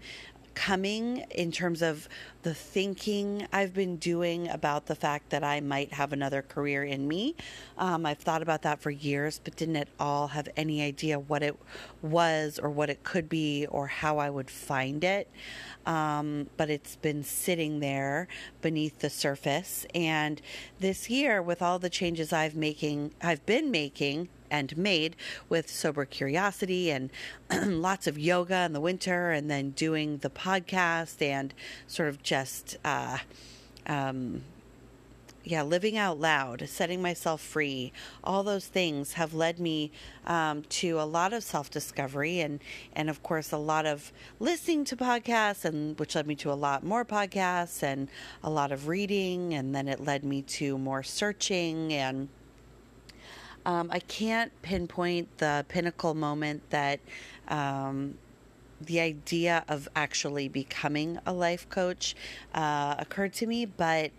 coming 0.59 1.19
in 1.31 1.53
terms 1.53 1.83
of 1.83 2.09
the 2.43 2.53
thinking 2.53 3.47
I've 3.53 3.73
been 3.73 3.97
doing 3.97 4.49
about 4.49 4.87
the 4.87 4.97
fact 4.97 5.31
that 5.31 5.45
I 5.45 5.61
might 5.61 5.93
have 5.93 6.13
another 6.13 6.43
career 6.43 6.83
in 6.83 7.07
me. 7.07 7.37
Um, 7.77 8.05
I've 8.05 8.19
thought 8.19 8.43
about 8.43 8.63
that 8.63 8.81
for 8.81 8.91
years, 8.91 9.41
but 9.43 9.55
didn't 9.55 9.77
at 9.77 9.87
all 10.01 10.27
have 10.29 10.49
any 10.57 10.83
idea 10.83 11.21
what 11.21 11.45
it 11.45 11.57
was 12.03 12.59
or 12.59 12.71
what 12.71 12.91
it 12.91 13.05
could 13.05 13.29
be 13.29 13.69
or 13.71 13.87
how 13.87 14.19
I 14.19 14.31
would 14.31 14.51
find 14.51 15.05
it. 15.05 15.31
Um, 15.87 16.49
but 16.57 16.71
it's 16.71 16.97
been 16.97 17.23
sitting 17.23 17.79
there 17.79 18.27
beneath 18.61 18.99
the 18.99 19.11
surface. 19.11 19.87
And 19.95 20.43
this 20.81 21.09
year, 21.09 21.41
with 21.41 21.63
all 21.63 21.79
the 21.79 21.91
changes 21.91 22.33
I've 22.33 22.57
making, 22.57 23.15
I've 23.23 23.47
been 23.47 23.71
making 23.71 24.29
and 24.51 24.77
made 24.77 25.17
with 25.49 25.71
sober 25.71 26.05
curiosity 26.05 26.91
and 26.91 27.11
lots 27.67 28.07
of 28.07 28.19
yoga 28.19 28.65
in 28.65 28.73
the 28.73 28.81
winter 28.81 29.31
and 29.31 29.51
then 29.51 29.71
doing 29.71 30.19
the 30.19 30.31
podcast 30.31 31.21
and 31.23 31.55
sort 31.87 32.09
of 32.09 32.23
just 32.23 32.77
uh, 32.85 33.19
um, 33.87 34.43
yeah 35.45 35.63
living 35.63 35.97
out 35.97 36.21
loud 36.21 36.69
setting 36.69 37.01
myself 37.01 37.41
free. 37.41 37.93
All 38.23 38.43
those 38.43 38.67
things 38.67 39.15
have 39.15 39.33
led 39.35 39.59
me 39.59 39.91
um, 40.27 40.63
to 40.71 41.01
a 41.01 41.05
lot 41.05 41.33
of 41.33 41.43
self-discovery 41.43 42.41
and 42.41 42.61
and 42.95 43.09
of 43.09 43.23
course 43.23 43.53
a 43.53 43.57
lot 43.57 43.87
of 43.87 44.13
listening 44.39 44.85
to 44.87 44.97
podcasts 44.97 45.65
and 45.65 45.99
which 45.99 46.15
led 46.15 46.27
me 46.27 46.35
to 46.37 46.53
a 46.53 46.55
lot 46.55 46.85
more 46.85 47.05
podcasts 47.05 47.83
and 47.83 48.09
a 48.43 48.51
lot 48.51 48.73
of 48.73 48.89
reading. 48.89 49.55
And 49.55 49.75
then 49.75 49.89
it 49.89 50.01
led 50.01 50.25
me 50.25 50.43
to 50.43 50.77
more 50.77 51.03
searching 51.03 51.93
and 51.93 52.29
um, 53.67 53.89
I 53.93 54.01
can't 54.01 54.51
pinpoint 54.63 55.39
the 55.39 55.65
pinnacle 55.69 56.15
moment 56.15 56.69
that 56.71 57.01
um, 57.49 58.19
the 58.81 59.01
idea 59.01 59.65
of 59.69 59.89
actually 59.97 60.49
becoming 60.49 61.19
a 61.27 61.33
life 61.33 61.69
coach 61.69 62.15
uh, 62.55 62.95
occurred 62.99 63.33
to 63.35 63.47
me, 63.47 63.65
but 63.67 64.11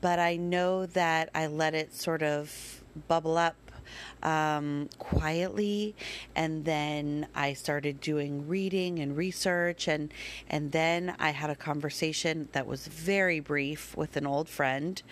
but 0.00 0.18
I 0.18 0.36
know 0.36 0.86
that 0.86 1.28
I 1.34 1.48
let 1.48 1.74
it 1.74 1.92
sort 1.92 2.22
of 2.22 2.84
bubble 3.08 3.36
up 3.36 3.56
um, 4.22 4.88
quietly, 4.98 5.94
and 6.34 6.64
then 6.64 7.26
I 7.34 7.52
started 7.54 8.00
doing 8.00 8.48
reading 8.48 8.98
and 8.98 9.16
research, 9.16 9.88
and 9.88 10.12
and 10.48 10.72
then 10.72 11.14
I 11.18 11.30
had 11.30 11.50
a 11.50 11.56
conversation 11.56 12.48
that 12.52 12.66
was 12.66 12.86
very 12.86 13.40
brief 13.40 13.96
with 13.96 14.16
an 14.16 14.26
old 14.26 14.48
friend 14.48 15.02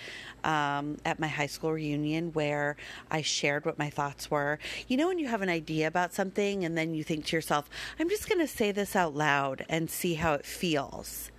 um, 0.44 0.98
at 1.04 1.18
my 1.18 1.28
high 1.28 1.46
school 1.46 1.72
reunion 1.72 2.32
where 2.32 2.76
I 3.10 3.22
shared 3.22 3.64
what 3.64 3.78
my 3.78 3.90
thoughts 3.90 4.30
were. 4.30 4.58
You 4.88 4.96
know, 4.96 5.08
when 5.08 5.18
you 5.18 5.28
have 5.28 5.42
an 5.42 5.48
idea 5.48 5.86
about 5.86 6.14
something, 6.14 6.64
and 6.64 6.76
then 6.76 6.94
you 6.94 7.04
think 7.04 7.26
to 7.26 7.36
yourself, 7.36 7.68
"I'm 7.98 8.08
just 8.08 8.28
going 8.28 8.40
to 8.40 8.46
say 8.48 8.72
this 8.72 8.94
out 8.96 9.14
loud 9.14 9.64
and 9.68 9.90
see 9.90 10.14
how 10.14 10.34
it 10.34 10.46
feels," 10.46 11.30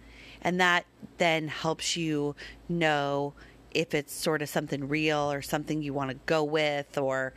and 0.42 0.60
that 0.60 0.86
then 1.18 1.48
helps 1.48 1.96
you 1.96 2.36
know 2.68 3.34
if 3.74 3.94
it's 3.94 4.14
sort 4.14 4.42
of 4.42 4.50
something 4.50 4.88
real 4.88 5.32
or 5.32 5.42
something 5.42 5.82
you 5.82 5.94
want 5.94 6.10
to 6.10 6.18
go 6.26 6.44
with 6.44 6.98
or 6.98 7.34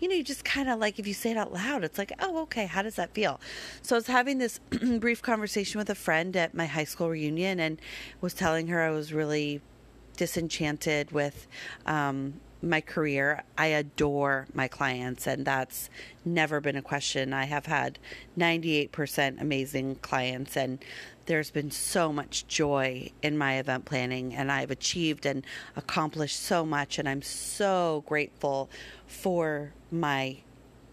you 0.00 0.08
know 0.08 0.14
you 0.14 0.22
just 0.22 0.44
kind 0.44 0.68
of 0.68 0.78
like 0.78 0.98
if 0.98 1.06
you 1.06 1.14
say 1.14 1.30
it 1.30 1.36
out 1.36 1.52
loud 1.52 1.84
it's 1.84 1.98
like 1.98 2.12
oh 2.20 2.42
okay 2.42 2.66
how 2.66 2.82
does 2.82 2.96
that 2.96 3.12
feel 3.14 3.40
so 3.82 3.96
i 3.96 3.98
was 3.98 4.06
having 4.06 4.38
this 4.38 4.60
brief 5.00 5.22
conversation 5.22 5.78
with 5.78 5.90
a 5.90 5.94
friend 5.94 6.36
at 6.36 6.54
my 6.54 6.66
high 6.66 6.84
school 6.84 7.08
reunion 7.08 7.58
and 7.58 7.80
was 8.20 8.34
telling 8.34 8.68
her 8.68 8.82
i 8.82 8.90
was 8.90 9.12
really 9.12 9.60
disenchanted 10.16 11.12
with 11.12 11.46
um, 11.86 12.34
my 12.60 12.80
career. 12.80 13.44
I 13.56 13.66
adore 13.66 14.46
my 14.52 14.68
clients, 14.68 15.26
and 15.26 15.46
that's 15.46 15.88
never 16.24 16.60
been 16.60 16.76
a 16.76 16.82
question. 16.82 17.32
I 17.32 17.44
have 17.44 17.66
had 17.66 17.98
98% 18.36 19.40
amazing 19.40 19.96
clients, 19.96 20.56
and 20.56 20.78
there's 21.28 21.50
been 21.50 21.70
so 21.70 22.10
much 22.10 22.46
joy 22.48 23.10
in 23.22 23.36
my 23.36 23.58
event 23.58 23.84
planning, 23.84 24.34
and 24.34 24.50
I've 24.50 24.70
achieved 24.70 25.26
and 25.26 25.44
accomplished 25.76 26.40
so 26.40 26.64
much, 26.64 26.98
and 26.98 27.06
I'm 27.06 27.20
so 27.20 28.02
grateful 28.06 28.70
for 29.06 29.74
my 29.90 30.38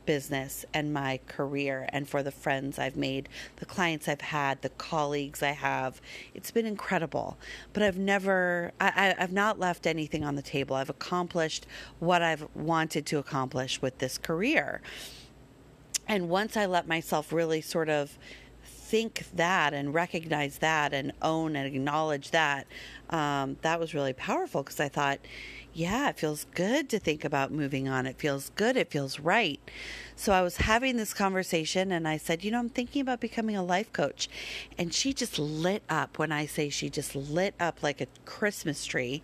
business 0.06 0.66
and 0.74 0.94
my 0.94 1.22
career 1.26 1.88
and 1.90 2.08
for 2.08 2.22
the 2.22 2.32
friends 2.32 2.78
I've 2.78 2.98
made, 2.98 3.30
the 3.56 3.66
clients 3.66 4.10
I've 4.10 4.22
had, 4.22 4.62
the 4.62 4.70
colleagues 4.70 5.42
I 5.42 5.52
have. 5.52 6.02
It's 6.34 6.52
been 6.52 6.66
incredible. 6.66 7.38
But 7.72 7.84
I've 7.84 7.98
never, 7.98 8.74
I, 8.80 9.16
have 9.18 9.32
not 9.32 9.58
left 9.58 9.88
anything 9.88 10.26
on 10.26 10.36
the 10.36 10.42
table. 10.42 10.76
I've 10.76 10.90
accomplished 10.90 11.66
what 12.00 12.22
I've 12.22 12.46
wanted 12.54 13.06
to 13.08 13.20
accomplish 13.20 13.82
with 13.82 14.00
this 14.00 14.18
career. 14.18 14.82
And 16.08 16.30
once 16.30 16.56
I 16.58 16.66
let 16.66 16.88
myself 16.88 17.32
really 17.32 17.62
sort 17.62 17.90
of 17.90 18.18
think 18.86 19.26
that 19.34 19.74
and 19.74 19.94
recognize 19.94 20.60
that 20.60 20.94
and 20.94 21.12
own 21.22 21.56
and 21.56 21.66
acknowledge 21.68 22.32
that, 22.32 22.68
um, 23.10 23.58
that 23.62 23.80
was 23.80 23.94
really 23.94 24.14
powerful 24.14 24.62
because 24.62 24.80
I 24.80 24.90
thought, 24.90 25.20
yeah, 25.74 26.10
it 26.10 26.18
feels 26.18 26.46
good 26.56 26.88
to 26.90 27.00
think 27.00 27.26
about 27.26 27.52
moving 27.52 27.90
on. 27.90 28.06
It 28.06 28.18
feels 28.18 28.52
good. 28.56 28.78
It 28.78 28.90
feels 28.90 29.20
right. 29.20 29.60
So 30.16 30.32
I 30.32 30.42
was 30.42 30.58
having 30.58 30.96
this 30.96 31.14
conversation 31.14 31.92
and 31.92 32.08
I 32.08 32.16
said, 32.16 32.46
You 32.46 32.52
know, 32.52 32.60
I'm 32.60 32.70
thinking 32.70 33.02
about 33.02 33.20
becoming 33.20 33.58
a 33.58 33.64
life 33.64 33.92
coach. 33.92 34.30
And 34.78 34.94
she 34.94 35.14
just 35.14 35.38
lit 35.38 35.84
up 35.90 36.18
when 36.18 36.32
I 36.32 36.46
say 36.46 36.70
she 36.70 36.90
just 36.90 37.14
lit 37.14 37.56
up 37.60 37.84
like 37.84 38.00
a 38.00 38.08
Christmas 38.24 38.86
tree 38.86 39.22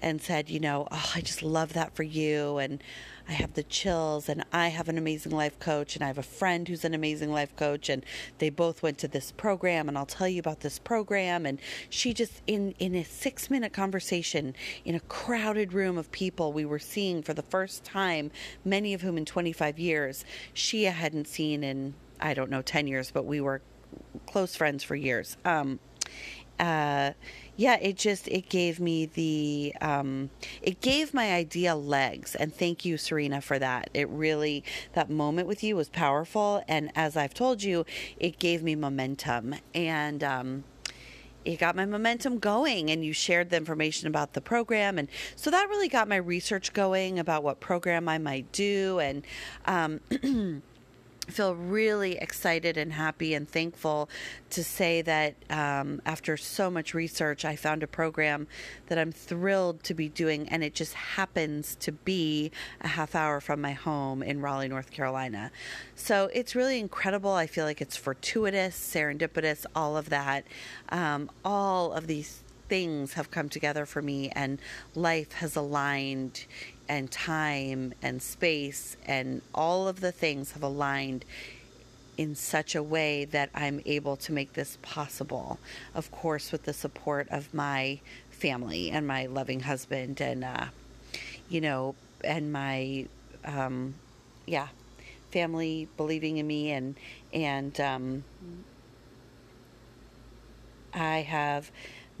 and 0.00 0.22
said, 0.22 0.48
You 0.48 0.60
know, 0.60 0.88
oh, 0.90 1.12
I 1.14 1.20
just 1.20 1.42
love 1.42 1.74
that 1.74 1.94
for 1.94 2.02
you. 2.02 2.56
And 2.56 2.82
I 3.30 3.34
have 3.34 3.54
the 3.54 3.62
chills, 3.62 4.28
and 4.28 4.44
I 4.52 4.68
have 4.68 4.88
an 4.88 4.98
amazing 4.98 5.30
life 5.30 5.56
coach, 5.60 5.94
and 5.94 6.02
I 6.02 6.08
have 6.08 6.18
a 6.18 6.22
friend 6.22 6.66
who's 6.66 6.84
an 6.84 6.94
amazing 6.94 7.30
life 7.30 7.54
coach, 7.54 7.88
and 7.88 8.04
they 8.38 8.50
both 8.50 8.82
went 8.82 8.98
to 8.98 9.08
this 9.08 9.30
program, 9.30 9.88
and 9.88 9.96
I'll 9.96 10.04
tell 10.04 10.26
you 10.26 10.40
about 10.40 10.60
this 10.60 10.80
program. 10.80 11.46
And 11.46 11.60
she 11.88 12.12
just, 12.12 12.42
in, 12.48 12.74
in 12.80 12.96
a 12.96 13.04
six 13.04 13.48
minute 13.48 13.72
conversation 13.72 14.56
in 14.84 14.96
a 14.96 15.00
crowded 15.00 15.72
room 15.72 15.96
of 15.96 16.10
people 16.10 16.52
we 16.52 16.64
were 16.64 16.80
seeing 16.80 17.22
for 17.22 17.32
the 17.32 17.42
first 17.42 17.84
time, 17.84 18.32
many 18.64 18.94
of 18.94 19.02
whom 19.02 19.16
in 19.16 19.24
25 19.24 19.78
years, 19.78 20.24
she 20.52 20.82
hadn't 20.84 21.28
seen 21.28 21.62
in, 21.62 21.94
I 22.18 22.34
don't 22.34 22.50
know, 22.50 22.62
10 22.62 22.88
years, 22.88 23.12
but 23.12 23.26
we 23.26 23.40
were 23.40 23.62
close 24.26 24.56
friends 24.56 24.82
for 24.82 24.96
years. 24.96 25.36
Um, 25.44 25.78
uh, 26.60 27.12
yeah, 27.56 27.76
it 27.80 27.96
just 27.96 28.28
it 28.28 28.48
gave 28.48 28.78
me 28.80 29.06
the 29.06 29.74
um, 29.80 30.30
it 30.62 30.80
gave 30.80 31.12
my 31.12 31.32
idea 31.32 31.74
legs, 31.74 32.34
and 32.34 32.54
thank 32.54 32.84
you, 32.84 32.96
Serena, 32.96 33.40
for 33.40 33.58
that. 33.58 33.90
It 33.94 34.08
really 34.08 34.62
that 34.92 35.10
moment 35.10 35.48
with 35.48 35.64
you 35.64 35.76
was 35.76 35.88
powerful, 35.88 36.62
and 36.68 36.92
as 36.94 37.16
I've 37.16 37.34
told 37.34 37.62
you, 37.62 37.84
it 38.18 38.38
gave 38.38 38.62
me 38.62 38.76
momentum, 38.76 39.54
and 39.74 40.22
um, 40.22 40.64
it 41.44 41.58
got 41.58 41.74
my 41.74 41.86
momentum 41.86 42.38
going 42.38 42.90
and 42.90 43.02
you 43.04 43.12
shared 43.14 43.48
the 43.48 43.56
information 43.56 44.08
about 44.08 44.34
the 44.34 44.40
program 44.42 44.98
and 44.98 45.08
so 45.36 45.50
that 45.50 45.68
really 45.70 45.88
got 45.88 46.06
my 46.06 46.16
research 46.16 46.74
going 46.74 47.18
about 47.18 47.42
what 47.42 47.60
program 47.60 48.10
i 48.10 48.18
might 48.18 48.52
do 48.52 48.98
and 48.98 49.24
um, 49.64 50.00
feel 51.30 51.54
really 51.54 52.18
excited 52.18 52.76
and 52.76 52.92
happy 52.92 53.34
and 53.34 53.48
thankful 53.48 54.08
to 54.50 54.64
say 54.64 55.02
that 55.02 55.34
um, 55.48 56.02
after 56.04 56.36
so 56.36 56.70
much 56.70 56.94
research, 56.94 57.44
I 57.44 57.56
found 57.56 57.82
a 57.82 57.86
program 57.86 58.46
that 58.88 58.98
I'm 58.98 59.12
thrilled 59.12 59.82
to 59.84 59.94
be 59.94 60.08
doing, 60.08 60.48
and 60.48 60.62
it 60.62 60.74
just 60.74 60.94
happens 60.94 61.76
to 61.76 61.92
be 61.92 62.50
a 62.80 62.88
half 62.88 63.14
hour 63.14 63.40
from 63.40 63.60
my 63.60 63.72
home 63.72 64.22
in 64.22 64.40
Raleigh, 64.40 64.68
North 64.68 64.90
Carolina. 64.90 65.50
So 65.94 66.30
it's 66.32 66.54
really 66.54 66.78
incredible. 66.78 67.32
I 67.32 67.46
feel 67.46 67.64
like 67.64 67.80
it's 67.80 67.96
fortuitous, 67.96 68.76
serendipitous, 68.76 69.66
all 69.74 69.96
of 69.96 70.10
that. 70.10 70.44
Um, 70.90 71.30
all 71.44 71.92
of 71.92 72.06
these 72.06 72.42
things 72.68 73.14
have 73.14 73.30
come 73.30 73.48
together 73.48 73.84
for 73.84 74.00
me, 74.00 74.30
and 74.30 74.58
life 74.94 75.32
has 75.32 75.56
aligned 75.56 76.46
and 76.90 77.08
time 77.08 77.94
and 78.02 78.20
space 78.20 78.96
and 79.06 79.40
all 79.54 79.86
of 79.86 80.00
the 80.00 80.10
things 80.10 80.50
have 80.52 80.62
aligned 80.64 81.24
in 82.18 82.34
such 82.34 82.74
a 82.74 82.82
way 82.82 83.24
that 83.24 83.48
I'm 83.54 83.80
able 83.86 84.16
to 84.16 84.32
make 84.32 84.54
this 84.54 84.76
possible. 84.82 85.60
Of 85.94 86.10
course, 86.10 86.50
with 86.50 86.64
the 86.64 86.72
support 86.72 87.28
of 87.30 87.54
my 87.54 88.00
family 88.28 88.90
and 88.90 89.06
my 89.06 89.26
loving 89.26 89.60
husband, 89.60 90.20
and 90.20 90.42
uh, 90.42 90.66
you 91.48 91.60
know, 91.60 91.94
and 92.24 92.52
my 92.52 93.06
um, 93.44 93.94
yeah, 94.44 94.68
family 95.30 95.86
believing 95.96 96.38
in 96.38 96.46
me, 96.48 96.72
and 96.72 96.96
and 97.32 97.80
um, 97.80 98.24
I 100.92 101.18
have 101.20 101.70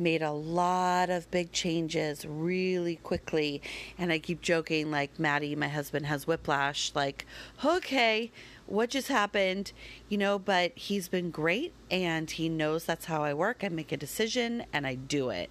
made 0.00 0.22
a 0.22 0.32
lot 0.32 1.10
of 1.10 1.30
big 1.30 1.52
changes 1.52 2.24
really 2.24 2.96
quickly. 2.96 3.62
And 3.98 4.10
I 4.10 4.18
keep 4.18 4.40
joking, 4.40 4.90
like, 4.90 5.18
Maddie, 5.18 5.54
my 5.54 5.68
husband, 5.68 6.06
has 6.06 6.26
whiplash. 6.26 6.92
Like, 6.94 7.26
okay, 7.64 8.32
what 8.66 8.88
just 8.88 9.08
happened? 9.08 9.72
You 10.08 10.18
know, 10.18 10.38
but 10.38 10.72
he's 10.76 11.08
been 11.08 11.30
great 11.30 11.72
and 11.90 12.30
he 12.30 12.48
knows 12.48 12.84
that's 12.84 13.04
how 13.04 13.22
I 13.22 13.34
work. 13.34 13.62
I 13.62 13.68
make 13.68 13.92
a 13.92 13.96
decision 13.96 14.64
and 14.72 14.86
I 14.86 14.94
do 14.94 15.30
it. 15.30 15.50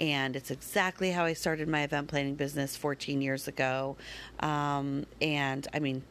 And 0.00 0.36
it's 0.36 0.50
exactly 0.50 1.12
how 1.12 1.24
I 1.24 1.32
started 1.32 1.68
my 1.68 1.82
event 1.82 2.08
planning 2.08 2.34
business 2.34 2.76
14 2.76 3.22
years 3.22 3.48
ago. 3.48 3.96
Um, 4.40 5.06
and 5.22 5.66
I 5.72 5.78
mean, 5.78 6.02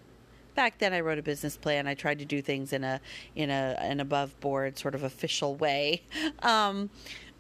back 0.55 0.77
then 0.77 0.93
I 0.93 1.01
wrote 1.01 1.19
a 1.19 1.23
business 1.23 1.57
plan. 1.57 1.85
I 1.87 1.93
tried 1.93 2.19
to 2.19 2.25
do 2.25 2.41
things 2.41 2.73
in 2.73 2.83
a 2.83 3.01
in 3.35 3.49
a 3.49 3.75
an 3.79 3.99
above 3.99 4.39
board 4.39 4.77
sort 4.79 4.95
of 4.95 5.03
official 5.03 5.55
way. 5.55 6.01
Um, 6.41 6.89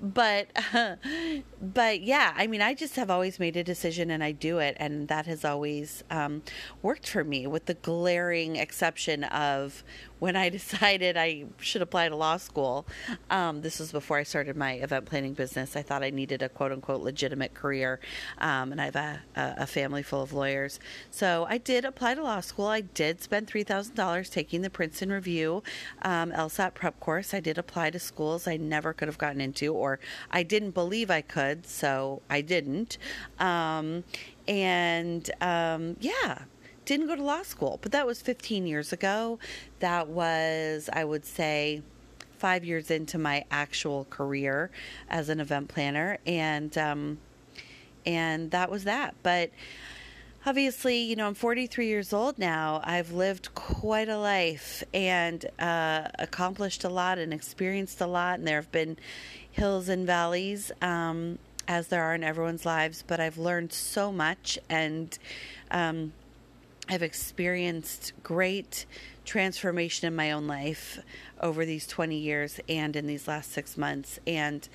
but 0.01 0.47
uh, 0.73 0.95
but 1.61 2.01
yeah 2.01 2.33
i 2.35 2.47
mean 2.47 2.61
i 2.61 2.73
just 2.73 2.95
have 2.95 3.09
always 3.09 3.39
made 3.39 3.55
a 3.55 3.63
decision 3.63 4.11
and 4.11 4.23
i 4.23 4.31
do 4.31 4.59
it. 4.59 4.75
And 4.79 5.07
that 5.07 5.25
has 5.25 5.43
always 5.43 6.03
um, 6.11 6.43
worked 6.81 7.07
for 7.07 7.23
me 7.23 7.47
with 7.47 7.65
the 7.65 7.73
glaring 7.73 8.55
exception 8.55 9.23
of 9.25 9.83
when 10.19 10.35
I 10.35 10.49
decided 10.59 11.17
I 11.17 11.45
should 11.59 11.81
apply 11.81 12.09
to 12.09 12.15
law 12.15 12.37
school, 12.37 12.85
um, 13.29 13.61
this 13.61 13.79
was 13.79 13.91
before 13.91 14.17
I 14.17 14.23
started 14.23 14.55
my 14.55 14.73
event 14.73 15.05
planning 15.05 15.33
business. 15.33 15.75
I 15.75 15.81
thought 15.81 16.03
I 16.03 16.09
needed 16.09 16.41
a 16.41 16.49
quote 16.49 16.71
unquote 16.71 17.01
legitimate 17.01 17.53
career, 17.53 17.99
um, 18.37 18.71
and 18.71 18.81
I 18.81 18.85
have 18.85 18.95
a, 18.95 19.21
a, 19.35 19.67
family 19.67 20.03
full 20.03 20.21
of 20.21 20.31
lawyers. 20.31 20.79
So 21.11 21.45
I 21.49 21.57
did 21.57 21.85
apply 21.85 22.15
to 22.15 22.23
law 22.23 22.39
school. 22.39 22.67
I 22.67 22.81
did 22.81 23.21
spend 23.21 23.47
$3,000 23.47 24.31
taking 24.31 24.61
the 24.61 24.69
Princeton 24.69 25.11
Review 25.11 25.63
um, 26.03 26.31
LSAT 26.31 26.73
prep 26.73 26.99
course. 26.99 27.33
I 27.33 27.39
did 27.39 27.57
apply 27.57 27.89
to 27.91 27.99
schools 27.99 28.47
I 28.47 28.57
never 28.57 28.93
could 28.93 29.07
have 29.07 29.17
gotten 29.17 29.41
into, 29.41 29.73
or 29.73 29.99
I 30.31 30.43
didn't 30.43 30.71
believe 30.71 31.11
I 31.11 31.21
could, 31.21 31.65
so 31.65 32.21
I 32.29 32.41
didn't. 32.41 32.97
Um, 33.39 34.03
and 34.47 35.29
um, 35.41 35.97
yeah, 35.99 36.43
didn't 36.85 37.07
go 37.07 37.15
to 37.15 37.23
law 37.23 37.43
school, 37.43 37.79
but 37.81 37.91
that 37.91 38.05
was 38.05 38.21
15 38.21 38.67
years 38.67 38.93
ago. 38.93 39.39
That 39.79 40.07
was, 40.07 40.89
I 40.91 41.03
would 41.03 41.25
say, 41.25 41.81
five 42.37 42.63
years 42.63 42.91
into 42.91 43.17
my 43.17 43.45
actual 43.49 44.05
career 44.09 44.69
as 45.09 45.29
an 45.29 45.39
event 45.39 45.67
planner, 45.67 46.17
and 46.25 46.77
um, 46.77 47.17
and 48.05 48.51
that 48.51 48.69
was 48.69 48.83
that. 48.83 49.15
But 49.23 49.51
obviously, 50.45 50.99
you 50.99 51.15
know, 51.15 51.27
I'm 51.27 51.33
43 51.33 51.87
years 51.87 52.13
old 52.13 52.37
now. 52.37 52.81
I've 52.83 53.11
lived 53.11 53.55
quite 53.55 54.09
a 54.09 54.17
life 54.17 54.83
and 54.93 55.45
uh, 55.59 56.09
accomplished 56.19 56.83
a 56.83 56.89
lot 56.89 57.17
and 57.17 57.33
experienced 57.33 58.01
a 58.01 58.07
lot, 58.07 58.39
and 58.39 58.47
there 58.47 58.57
have 58.57 58.71
been 58.71 58.97
hills 59.51 59.89
and 59.89 60.05
valleys. 60.05 60.71
Um, 60.81 61.39
as 61.67 61.87
there 61.87 62.03
are 62.03 62.13
in 62.13 62.23
everyone's 62.23 62.63
lives, 62.63 63.03
but 63.07 63.19
I've 63.19 63.39
learned 63.39 63.73
so 63.73 64.11
much 64.11 64.59
and 64.69 65.17
um, 65.71 66.13
I've 66.87 67.01
experienced 67.01 68.13
great 68.21 68.85
transformation 69.25 70.07
in 70.07 70.15
my 70.15 70.31
own 70.31 70.47
life 70.47 70.99
over 71.41 71.65
these 71.65 71.85
20 71.85 72.15
years 72.15 72.59
and 72.69 72.95
in 72.95 73.07
these 73.07 73.27
last 73.27 73.51
six 73.51 73.77
months. 73.77 74.19
And 74.25 74.67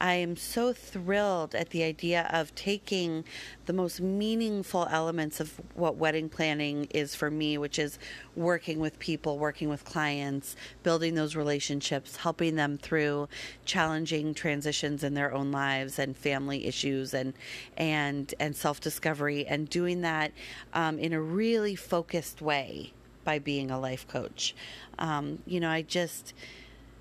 I 0.00 0.14
am 0.14 0.36
so 0.36 0.72
thrilled 0.72 1.54
at 1.54 1.70
the 1.70 1.82
idea 1.82 2.28
of 2.32 2.54
taking 2.54 3.24
the 3.66 3.72
most 3.72 4.00
meaningful 4.00 4.86
elements 4.90 5.40
of 5.40 5.60
what 5.74 5.96
wedding 5.96 6.28
planning 6.28 6.86
is 6.90 7.14
for 7.14 7.30
me, 7.30 7.56
which 7.56 7.78
is 7.78 7.98
working 8.34 8.78
with 8.78 8.98
people, 8.98 9.38
working 9.38 9.68
with 9.68 9.84
clients, 9.84 10.56
building 10.82 11.14
those 11.14 11.34
relationships, 11.36 12.16
helping 12.16 12.56
them 12.56 12.76
through 12.78 13.28
challenging 13.64 14.34
transitions 14.34 15.02
in 15.02 15.14
their 15.14 15.32
own 15.32 15.50
lives 15.50 15.98
and 15.98 16.16
family 16.16 16.66
issues 16.66 17.14
and 17.14 17.32
and 17.76 18.34
and 18.40 18.56
self 18.56 18.80
discovery, 18.80 19.46
and 19.46 19.68
doing 19.68 20.00
that 20.02 20.32
um, 20.74 20.98
in 20.98 21.12
a 21.12 21.20
really 21.20 21.74
focused 21.74 22.42
way 22.42 22.92
by 23.24 23.38
being 23.38 23.70
a 23.70 23.78
life 23.78 24.06
coach. 24.08 24.54
Um, 24.98 25.38
you 25.46 25.60
know, 25.60 25.70
I 25.70 25.82
just. 25.82 26.34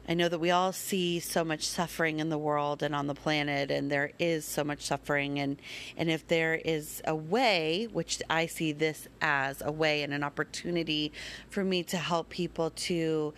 I 0.10 0.16
know 0.16 0.28
that 0.28 0.40
we 0.40 0.50
all 0.50 0.74
see 0.74 1.20
so 1.20 1.44
much 1.46 1.66
suffering 1.66 2.20
in 2.20 2.30
the 2.30 2.38
world 2.38 2.82
and 2.82 2.96
on 2.96 3.06
the 3.06 3.14
planet, 3.14 3.70
and 3.70 3.90
there 3.90 4.12
is 4.18 4.46
so 4.46 4.64
much 4.64 4.82
suffering. 4.82 5.40
And, 5.40 5.58
and 5.96 6.10
if 6.10 6.28
there 6.28 6.56
is 6.56 7.04
a 7.06 7.16
way, 7.16 7.88
which 7.94 8.20
I 8.28 8.48
see 8.48 8.72
this 8.72 9.08
as 9.22 9.62
a 9.62 9.72
way 9.72 10.02
and 10.02 10.12
an 10.12 10.24
opportunity 10.24 11.14
for 11.50 11.64
me 11.64 11.84
to 11.84 11.98
help 11.98 12.30
people 12.30 12.72
to 12.72 13.36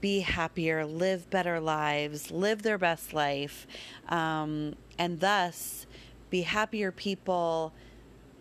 be 0.00 0.20
happier, 0.20 0.86
live 0.86 1.28
better 1.28 1.58
lives, 1.58 2.30
live 2.30 2.62
their 2.62 2.78
best 2.78 3.12
life, 3.12 3.66
um, 4.08 4.76
and 4.98 5.18
thus 5.18 5.86
be 6.30 6.42
happier 6.42 6.92
people 6.92 7.72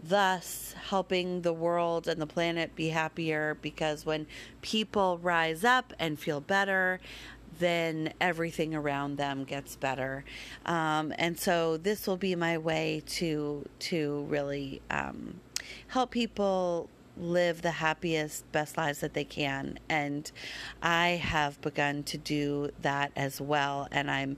thus 0.08 0.76
helping 0.90 1.42
the 1.42 1.54
world 1.54 2.08
and 2.08 2.22
the 2.22 2.28
planet 2.28 2.76
be 2.76 2.90
happier 2.90 3.58
because 3.62 4.06
when 4.06 4.28
people 4.62 5.18
rise 5.18 5.64
up 5.64 5.94
and 6.00 6.20
feel 6.20 6.42
better, 6.42 7.00
then 7.60 8.14
everything 8.20 8.76
around 8.76 9.18
them 9.18 9.44
gets 9.44 9.76
better. 9.76 10.26
Um, 10.66 11.14
and 11.18 11.40
so 11.40 11.78
this 11.78 12.08
will 12.08 12.18
be 12.18 12.36
my 12.36 12.58
way 12.58 13.04
to 13.08 13.68
to 13.80 14.26
really 14.30 14.82
um, 14.90 15.40
help 15.88 16.12
people 16.12 16.90
live 17.18 17.62
the 17.62 17.72
happiest, 17.72 18.52
best 18.52 18.78
lives 18.78 19.00
that 19.00 19.14
they 19.14 19.24
can. 19.24 19.80
And 19.88 20.30
I 20.82 21.10
have 21.10 21.62
begun 21.62 22.04
to 22.04 22.18
do 22.18 22.72
that 22.82 23.12
as 23.16 23.40
well. 23.40 23.88
And 23.92 24.12
I'm 24.12 24.38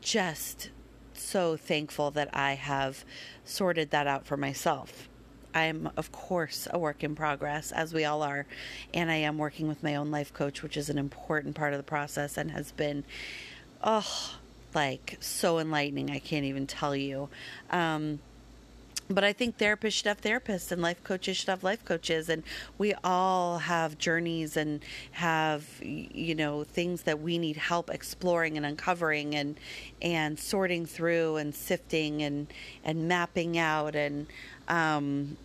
just 0.00 0.70
so 1.18 1.56
thankful 1.56 2.10
that 2.12 2.30
I 2.34 2.54
have 2.54 3.04
sorted 3.44 3.90
that 3.90 4.06
out 4.06 4.26
for 4.26 4.36
myself. 4.36 5.08
I'm, 5.54 5.90
of 5.96 6.12
course, 6.12 6.68
a 6.70 6.78
work 6.78 7.02
in 7.02 7.14
progress, 7.14 7.72
as 7.72 7.94
we 7.94 8.04
all 8.04 8.22
are. 8.22 8.46
And 8.92 9.10
I 9.10 9.16
am 9.16 9.38
working 9.38 9.68
with 9.68 9.82
my 9.82 9.94
own 9.94 10.10
life 10.10 10.32
coach, 10.32 10.62
which 10.62 10.76
is 10.76 10.90
an 10.90 10.98
important 10.98 11.54
part 11.54 11.72
of 11.72 11.78
the 11.78 11.82
process 11.82 12.36
and 12.36 12.50
has 12.50 12.72
been, 12.72 13.04
oh, 13.82 14.34
like 14.74 15.16
so 15.20 15.58
enlightening. 15.58 16.10
I 16.10 16.18
can't 16.18 16.44
even 16.44 16.66
tell 16.66 16.94
you. 16.94 17.30
Um, 17.70 18.20
but 19.08 19.24
I 19.24 19.32
think 19.32 19.58
therapists 19.58 19.92
should 19.92 20.06
have 20.06 20.20
therapists 20.20 20.72
and 20.72 20.82
life 20.82 21.02
coaches 21.04 21.36
should 21.36 21.48
have 21.48 21.62
life 21.62 21.84
coaches. 21.84 22.28
And 22.28 22.42
we 22.78 22.94
all 23.04 23.58
have 23.58 23.98
journeys 23.98 24.56
and 24.56 24.84
have, 25.12 25.64
you 25.80 26.34
know, 26.34 26.64
things 26.64 27.02
that 27.02 27.20
we 27.20 27.38
need 27.38 27.56
help 27.56 27.90
exploring 27.90 28.56
and 28.56 28.66
uncovering 28.66 29.34
and, 29.34 29.56
and 30.02 30.38
sorting 30.38 30.86
through 30.86 31.36
and 31.36 31.54
sifting 31.54 32.22
and, 32.22 32.48
and 32.84 33.06
mapping 33.08 33.56
out 33.58 33.94
and, 33.94 34.26
um, 34.68 35.36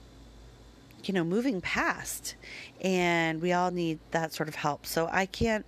you 1.04 1.14
know, 1.14 1.24
moving 1.24 1.62
past. 1.62 2.36
And 2.82 3.42
we 3.42 3.54
all 3.54 3.72
need 3.72 4.00
that 4.12 4.34
sort 4.34 4.50
of 4.50 4.56
help. 4.56 4.86
So 4.86 5.08
I 5.12 5.26
can't 5.28 5.66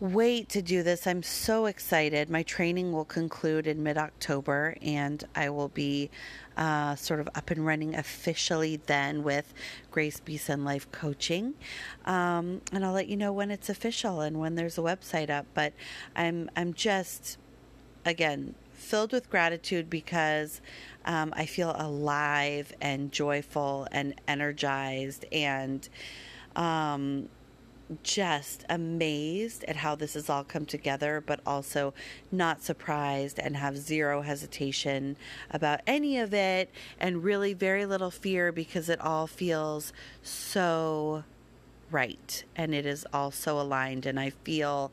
wait 0.00 0.48
to 0.48 0.62
do 0.62 0.82
this. 0.82 1.06
I'm 1.06 1.22
so 1.22 1.66
excited. 1.66 2.30
My 2.30 2.42
training 2.42 2.92
will 2.92 3.04
conclude 3.04 3.66
in 3.66 3.82
mid 3.82 3.98
October, 3.98 4.76
and 4.80 5.22
I 5.34 5.50
will 5.50 5.68
be 5.68 6.10
uh, 6.60 6.94
sort 6.94 7.18
of 7.20 7.28
up 7.34 7.50
and 7.50 7.64
running 7.64 7.94
officially 7.94 8.76
then 8.86 9.22
with 9.22 9.52
Grace 9.90 10.20
Beeson 10.20 10.62
Life 10.62 10.92
Coaching. 10.92 11.54
Um, 12.04 12.60
and 12.70 12.84
I'll 12.84 12.92
let 12.92 13.08
you 13.08 13.16
know 13.16 13.32
when 13.32 13.50
it's 13.50 13.70
official 13.70 14.20
and 14.20 14.38
when 14.38 14.54
there's 14.54 14.76
a 14.76 14.82
website 14.82 15.30
up. 15.30 15.46
But 15.54 15.72
I'm 16.14 16.50
I'm 16.54 16.74
just 16.74 17.38
again 18.04 18.54
filled 18.74 19.12
with 19.12 19.30
gratitude 19.30 19.88
because 19.88 20.60
um, 21.06 21.32
I 21.34 21.46
feel 21.46 21.74
alive 21.78 22.72
and 22.80 23.10
joyful 23.10 23.88
and 23.90 24.14
energized 24.28 25.24
and. 25.32 25.88
Um, 26.56 27.28
just 28.02 28.64
amazed 28.68 29.64
at 29.64 29.76
how 29.76 29.94
this 29.94 30.14
has 30.14 30.30
all 30.30 30.44
come 30.44 30.64
together, 30.64 31.22
but 31.24 31.40
also 31.46 31.92
not 32.30 32.62
surprised 32.62 33.38
and 33.38 33.56
have 33.56 33.76
zero 33.76 34.22
hesitation 34.22 35.16
about 35.50 35.80
any 35.86 36.18
of 36.18 36.32
it, 36.32 36.70
and 36.98 37.24
really 37.24 37.52
very 37.52 37.86
little 37.86 38.10
fear 38.10 38.52
because 38.52 38.88
it 38.88 39.00
all 39.00 39.26
feels 39.26 39.92
so 40.22 41.24
right 41.90 42.44
and 42.54 42.72
it 42.72 42.86
is 42.86 43.04
all 43.12 43.30
so 43.30 43.60
aligned. 43.60 44.06
And 44.06 44.18
I 44.18 44.30
feel 44.30 44.92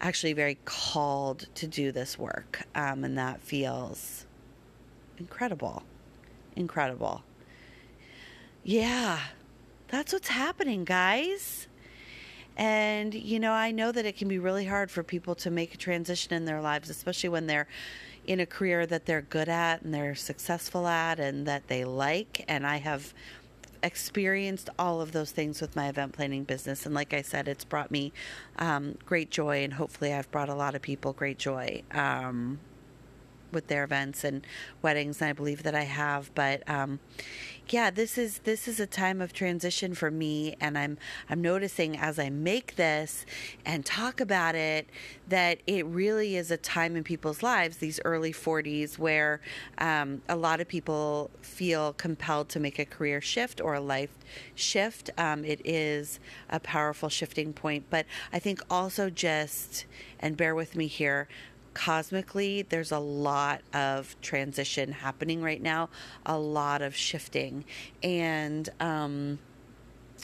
actually 0.00 0.32
very 0.32 0.58
called 0.64 1.46
to 1.56 1.66
do 1.66 1.92
this 1.92 2.18
work, 2.18 2.62
um, 2.74 3.04
and 3.04 3.16
that 3.18 3.40
feels 3.42 4.26
incredible. 5.18 5.82
Incredible. 6.56 7.22
Yeah, 8.64 9.20
that's 9.88 10.12
what's 10.12 10.28
happening, 10.28 10.84
guys. 10.84 11.67
And, 12.58 13.14
you 13.14 13.38
know, 13.38 13.52
I 13.52 13.70
know 13.70 13.92
that 13.92 14.04
it 14.04 14.16
can 14.16 14.26
be 14.26 14.38
really 14.38 14.66
hard 14.66 14.90
for 14.90 15.04
people 15.04 15.36
to 15.36 15.50
make 15.50 15.74
a 15.74 15.76
transition 15.76 16.34
in 16.34 16.44
their 16.44 16.60
lives, 16.60 16.90
especially 16.90 17.30
when 17.30 17.46
they're 17.46 17.68
in 18.26 18.40
a 18.40 18.46
career 18.46 18.84
that 18.84 19.06
they're 19.06 19.22
good 19.22 19.48
at 19.48 19.82
and 19.82 19.94
they're 19.94 20.16
successful 20.16 20.86
at 20.88 21.20
and 21.20 21.46
that 21.46 21.68
they 21.68 21.84
like. 21.84 22.44
And 22.48 22.66
I 22.66 22.78
have 22.78 23.14
experienced 23.82 24.68
all 24.76 25.00
of 25.00 25.12
those 25.12 25.30
things 25.30 25.60
with 25.60 25.76
my 25.76 25.88
event 25.88 26.12
planning 26.12 26.42
business. 26.44 26.84
And 26.84 26.94
like 26.94 27.14
I 27.14 27.22
said, 27.22 27.46
it's 27.46 27.64
brought 27.64 27.92
me 27.92 28.12
um, 28.58 28.96
great 29.06 29.30
joy, 29.30 29.62
and 29.62 29.72
hopefully, 29.72 30.12
I've 30.12 30.30
brought 30.30 30.48
a 30.48 30.54
lot 30.54 30.74
of 30.74 30.82
people 30.82 31.12
great 31.12 31.38
joy. 31.38 31.82
Um, 31.92 32.58
with 33.52 33.68
their 33.68 33.84
events 33.84 34.24
and 34.24 34.46
weddings, 34.82 35.20
and 35.20 35.30
I 35.30 35.32
believe 35.32 35.62
that 35.62 35.74
I 35.74 35.84
have. 35.84 36.30
But 36.34 36.68
um, 36.68 37.00
yeah, 37.68 37.90
this 37.90 38.16
is 38.16 38.38
this 38.40 38.66
is 38.66 38.80
a 38.80 38.86
time 38.86 39.20
of 39.20 39.32
transition 39.32 39.94
for 39.94 40.10
me, 40.10 40.56
and 40.60 40.78
I'm 40.78 40.98
I'm 41.28 41.42
noticing 41.42 41.96
as 41.98 42.18
I 42.18 42.30
make 42.30 42.76
this 42.76 43.26
and 43.64 43.84
talk 43.84 44.20
about 44.20 44.54
it 44.54 44.88
that 45.28 45.58
it 45.66 45.84
really 45.86 46.36
is 46.36 46.50
a 46.50 46.56
time 46.56 46.96
in 46.96 47.04
people's 47.04 47.42
lives, 47.42 47.78
these 47.78 48.00
early 48.04 48.32
40s, 48.32 48.98
where 48.98 49.40
um, 49.78 50.22
a 50.28 50.36
lot 50.36 50.60
of 50.60 50.68
people 50.68 51.30
feel 51.42 51.92
compelled 51.92 52.48
to 52.50 52.60
make 52.60 52.78
a 52.78 52.84
career 52.84 53.20
shift 53.20 53.60
or 53.60 53.74
a 53.74 53.80
life 53.80 54.16
shift. 54.54 55.10
Um, 55.18 55.44
it 55.44 55.60
is 55.64 56.20
a 56.48 56.60
powerful 56.60 57.08
shifting 57.08 57.52
point, 57.52 57.84
but 57.90 58.06
I 58.32 58.38
think 58.38 58.60
also 58.70 59.10
just 59.10 59.84
and 60.20 60.36
bear 60.36 60.54
with 60.54 60.74
me 60.74 60.86
here 60.86 61.28
cosmically, 61.78 62.62
there's 62.62 62.90
a 62.90 62.98
lot 62.98 63.62
of 63.72 64.16
transition 64.20 64.90
happening 64.90 65.40
right 65.40 65.62
now, 65.62 65.88
a 66.26 66.36
lot 66.36 66.82
of 66.82 66.96
shifting. 66.96 67.64
And, 68.02 68.68
um, 68.80 69.38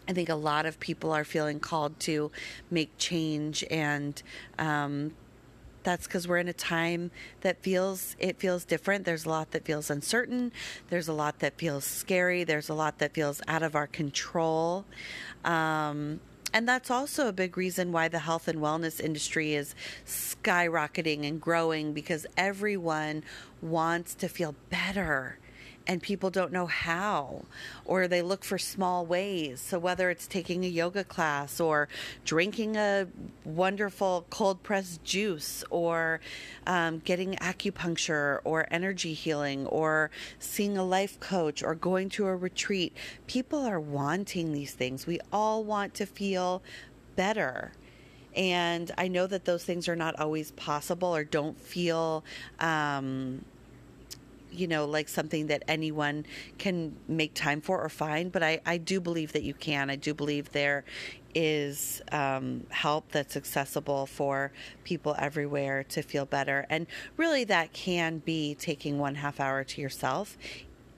I 0.08 0.12
think 0.12 0.28
a 0.28 0.34
lot 0.34 0.66
of 0.66 0.80
people 0.80 1.12
are 1.12 1.24
feeling 1.24 1.60
called 1.60 1.98
to 2.00 2.32
make 2.70 2.90
change 2.98 3.64
and 3.70 4.20
um, 4.58 5.12
that's 5.84 6.06
because 6.06 6.26
we're 6.26 6.38
in 6.38 6.48
a 6.48 6.52
time 6.52 7.12
that 7.42 7.62
feels 7.62 8.16
it 8.18 8.38
feels 8.38 8.64
different. 8.64 9.04
There's 9.04 9.24
a 9.24 9.28
lot 9.28 9.52
that 9.52 9.64
feels 9.64 9.90
uncertain. 9.90 10.50
There's 10.90 11.08
a 11.08 11.12
lot 11.12 11.38
that 11.38 11.56
feels 11.56 11.84
scary. 11.84 12.42
There's 12.42 12.68
a 12.68 12.74
lot 12.74 12.98
that 12.98 13.14
feels 13.14 13.40
out 13.46 13.62
of 13.62 13.76
our 13.76 13.86
control. 13.86 14.84
Um, 15.44 16.20
and 16.54 16.68
that's 16.68 16.88
also 16.88 17.26
a 17.26 17.32
big 17.32 17.56
reason 17.56 17.90
why 17.90 18.06
the 18.06 18.20
health 18.20 18.46
and 18.46 18.60
wellness 18.60 19.00
industry 19.00 19.54
is 19.54 19.74
skyrocketing 20.06 21.26
and 21.28 21.40
growing 21.40 21.92
because 21.92 22.26
everyone 22.36 23.24
wants 23.60 24.14
to 24.14 24.28
feel 24.28 24.54
better 24.70 25.36
and 25.86 26.02
people 26.02 26.30
don't 26.30 26.52
know 26.52 26.66
how, 26.66 27.42
or 27.84 28.08
they 28.08 28.22
look 28.22 28.44
for 28.44 28.58
small 28.58 29.04
ways. 29.04 29.60
So, 29.60 29.78
whether 29.78 30.10
it's 30.10 30.26
taking 30.26 30.64
a 30.64 30.68
yoga 30.68 31.04
class, 31.04 31.60
or 31.60 31.88
drinking 32.24 32.76
a 32.76 33.06
wonderful 33.44 34.26
cold 34.30 34.62
pressed 34.62 35.04
juice, 35.04 35.64
or 35.70 36.20
um, 36.66 37.00
getting 37.00 37.34
acupuncture, 37.36 38.40
or 38.44 38.66
energy 38.70 39.14
healing, 39.14 39.66
or 39.66 40.10
seeing 40.38 40.76
a 40.78 40.84
life 40.84 41.20
coach, 41.20 41.62
or 41.62 41.74
going 41.74 42.08
to 42.10 42.26
a 42.26 42.36
retreat, 42.36 42.96
people 43.26 43.60
are 43.60 43.80
wanting 43.80 44.52
these 44.52 44.72
things. 44.72 45.06
We 45.06 45.20
all 45.32 45.64
want 45.64 45.94
to 45.94 46.06
feel 46.06 46.62
better. 47.16 47.72
And 48.36 48.90
I 48.98 49.08
know 49.08 49.26
that 49.26 49.44
those 49.44 49.64
things 49.64 49.88
are 49.88 49.94
not 49.94 50.18
always 50.18 50.50
possible 50.52 51.14
or 51.14 51.22
don't 51.22 51.60
feel 51.60 52.24
um, 52.58 53.44
you 54.54 54.66
know, 54.66 54.84
like 54.84 55.08
something 55.08 55.48
that 55.48 55.62
anyone 55.68 56.26
can 56.58 56.96
make 57.08 57.34
time 57.34 57.60
for 57.60 57.80
or 57.82 57.88
find. 57.88 58.32
But 58.32 58.42
I, 58.42 58.60
I 58.64 58.78
do 58.78 59.00
believe 59.00 59.32
that 59.32 59.42
you 59.42 59.54
can. 59.54 59.90
I 59.90 59.96
do 59.96 60.14
believe 60.14 60.52
there 60.52 60.84
is 61.34 62.00
um, 62.12 62.64
help 62.70 63.10
that's 63.10 63.36
accessible 63.36 64.06
for 64.06 64.52
people 64.84 65.16
everywhere 65.18 65.82
to 65.84 66.02
feel 66.02 66.24
better. 66.24 66.66
And 66.70 66.86
really, 67.16 67.44
that 67.44 67.72
can 67.72 68.18
be 68.18 68.54
taking 68.54 68.98
one 68.98 69.16
half 69.16 69.40
hour 69.40 69.64
to 69.64 69.80
yourself 69.80 70.38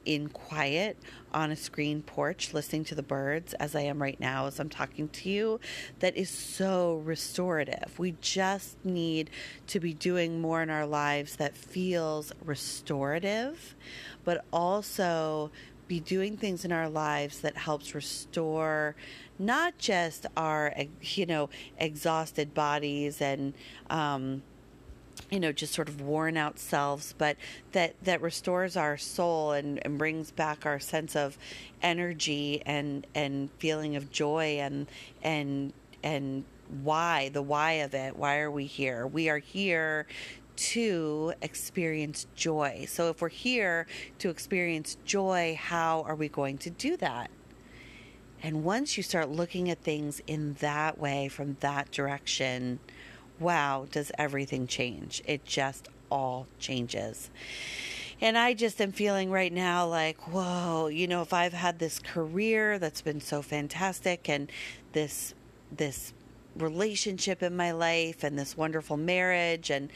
in 0.05 0.29
quiet 0.29 0.97
on 1.37 1.51
a 1.51 1.57
screen 1.57 2.01
porch 2.01 2.55
listening 2.55 2.83
to 2.83 2.95
the 2.95 3.03
birds 3.03 3.53
as 3.55 3.77
I 3.77 3.83
am 3.83 4.01
right 4.01 4.19
now 4.19 4.47
as 4.47 4.59
I'm 4.59 4.71
talking 4.71 5.11
to 5.11 5.29
you 5.29 5.61
that 6.01 6.17
is 6.17 6.31
so 6.31 7.03
restorative. 7.05 7.99
We 7.99 8.17
just 8.23 8.83
need 8.83 9.29
to 9.67 9.79
be 9.79 9.93
doing 9.93 10.41
more 10.41 10.63
in 10.63 10.71
our 10.71 10.87
lives 10.87 11.37
that 11.37 11.55
feels 11.55 12.33
restorative, 12.43 13.77
but 14.25 14.47
also 14.51 15.51
be 15.87 16.01
doing 16.01 16.39
things 16.39 16.65
in 16.65 16.73
our 16.73 16.89
lives 16.89 17.43
that 17.43 17.55
helps 17.55 17.95
restore 17.95 18.97
not 19.39 19.77
just 19.77 20.25
our 20.39 20.75
you 21.03 21.27
know 21.27 21.51
exhausted 21.79 22.55
bodies 22.55 23.21
and 23.21 23.53
um, 23.91 24.43
you 25.31 25.41
know 25.41 25.53
just 25.53 25.73
sort 25.73 25.89
of 25.89 26.01
worn 26.01 26.37
out 26.37 26.59
selves 26.59 27.15
but 27.19 27.37
that 27.73 27.95
that 28.03 28.21
restores 28.23 28.77
our 28.77 28.97
soul 28.97 29.53
and, 29.53 29.85
and 29.85 29.99
brings 29.99 30.31
back 30.31 30.65
our 30.65 30.79
sense 30.79 31.17
of 31.17 31.37
energy 31.83 32.63
and 32.65 33.07
and 33.15 33.51
feeling 33.59 33.97
of 33.97 34.11
joy 34.11 34.59
and 34.61 34.87
and 35.23 35.73
and 36.03 36.45
why 36.83 37.29
the 37.31 37.43
why 37.43 37.73
of 37.73 37.95
it. 37.95 38.17
Why 38.17 38.39
are 38.39 38.51
we 38.51 38.67
here? 38.67 39.07
We 39.07 39.29
are 39.29 39.39
here 39.39 40.07
to 40.57 41.35
experience 41.43 42.27
joy. 42.35 42.87
So 42.89 43.11
if 43.11 43.21
we're 43.21 43.29
here 43.29 43.87
to 44.19 44.31
experience 44.31 44.97
joy 45.05 45.59
how 45.61 46.03
are 46.03 46.15
we 46.15 46.29
going 46.29 46.59
to 46.59 46.71
do 46.71 46.97
that? 46.99 47.31
And 48.43 48.65
once 48.65 48.97
you 48.97 49.03
start 49.03 49.29
looking 49.29 49.71
at 49.71 49.83
things 49.83 50.21
in 50.27 50.55
that 50.55 50.99
way 50.99 51.29
from 51.29 51.57
that 51.61 51.91
direction 51.91 52.79
wow, 53.41 53.87
does 53.91 54.13
everything 54.19 54.67
change. 54.67 55.23
It 55.27 55.45
just 55.45 55.89
all 56.11 56.47
changes. 56.59 57.31
And 58.21 58.39
I 58.39 58.55
just 58.55 58.81
am 58.81 58.93
feeling 58.93 59.31
right 59.31 59.53
now 59.53 59.87
like, 59.87 60.33
whoa, 60.33 60.87
you 60.87 61.07
know, 61.07 61.21
if 61.21 61.33
I've 61.33 61.53
had 61.53 61.79
this 61.79 61.99
career 61.99 62.79
that's 62.79 63.03
been 63.03 63.21
so 63.21 63.43
fantastic 63.43 64.29
and 64.29 64.51
this 64.93 65.35
this 65.71 66.13
relationship 66.57 67.43
in 67.43 67.55
my 67.55 67.73
life 67.73 68.25
and 68.25 68.39
this 68.39 68.57
wonderful 68.57 68.97
marriage 68.97 69.69
and 69.69 69.91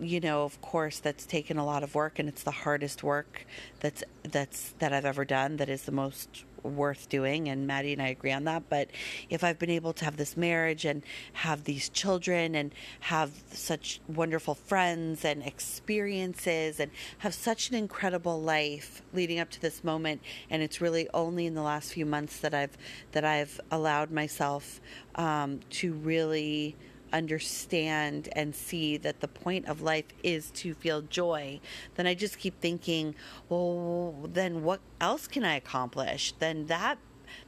you 0.00 0.20
know, 0.20 0.44
of 0.44 0.60
course, 0.60 0.98
that's 0.98 1.24
taken 1.24 1.56
a 1.56 1.64
lot 1.64 1.82
of 1.82 1.94
work, 1.94 2.18
and 2.18 2.28
it's 2.28 2.42
the 2.42 2.50
hardest 2.50 3.02
work 3.02 3.46
that's 3.80 4.04
that's 4.22 4.74
that 4.78 4.92
I've 4.92 5.04
ever 5.04 5.24
done. 5.24 5.56
That 5.56 5.68
is 5.68 5.84
the 5.84 5.92
most 5.92 6.44
worth 6.66 7.08
doing, 7.08 7.48
and 7.48 7.66
Maddie 7.66 7.92
and 7.92 8.02
I 8.02 8.08
agree 8.08 8.32
on 8.32 8.44
that. 8.44 8.68
But 8.68 8.88
if 9.30 9.44
I've 9.44 9.58
been 9.58 9.70
able 9.70 9.92
to 9.94 10.04
have 10.04 10.16
this 10.16 10.36
marriage 10.36 10.84
and 10.84 11.02
have 11.32 11.64
these 11.64 11.88
children 11.88 12.54
and 12.54 12.72
have 13.00 13.30
such 13.52 14.00
wonderful 14.08 14.54
friends 14.54 15.24
and 15.24 15.42
experiences 15.42 16.80
and 16.80 16.90
have 17.18 17.34
such 17.34 17.70
an 17.70 17.76
incredible 17.76 18.40
life 18.40 19.02
leading 19.12 19.38
up 19.38 19.50
to 19.50 19.60
this 19.60 19.84
moment, 19.84 20.20
and 20.50 20.62
it's 20.62 20.80
really 20.80 21.08
only 21.14 21.46
in 21.46 21.54
the 21.54 21.62
last 21.62 21.92
few 21.92 22.06
months 22.06 22.40
that 22.40 22.54
I've 22.54 22.76
that 23.12 23.24
I've 23.24 23.60
allowed 23.70 24.10
myself 24.10 24.80
um, 25.14 25.60
to 25.70 25.92
really 25.92 26.76
understand 27.12 28.28
and 28.32 28.54
see 28.54 28.96
that 28.98 29.20
the 29.20 29.28
point 29.28 29.66
of 29.66 29.82
life 29.82 30.06
is 30.22 30.50
to 30.52 30.74
feel 30.74 31.02
joy, 31.02 31.60
then 31.94 32.06
I 32.06 32.14
just 32.14 32.38
keep 32.38 32.60
thinking, 32.60 33.14
well, 33.48 34.14
then 34.32 34.62
what 34.62 34.80
else 35.00 35.26
can 35.26 35.44
I 35.44 35.56
accomplish? 35.56 36.32
Then 36.38 36.66
that 36.66 36.98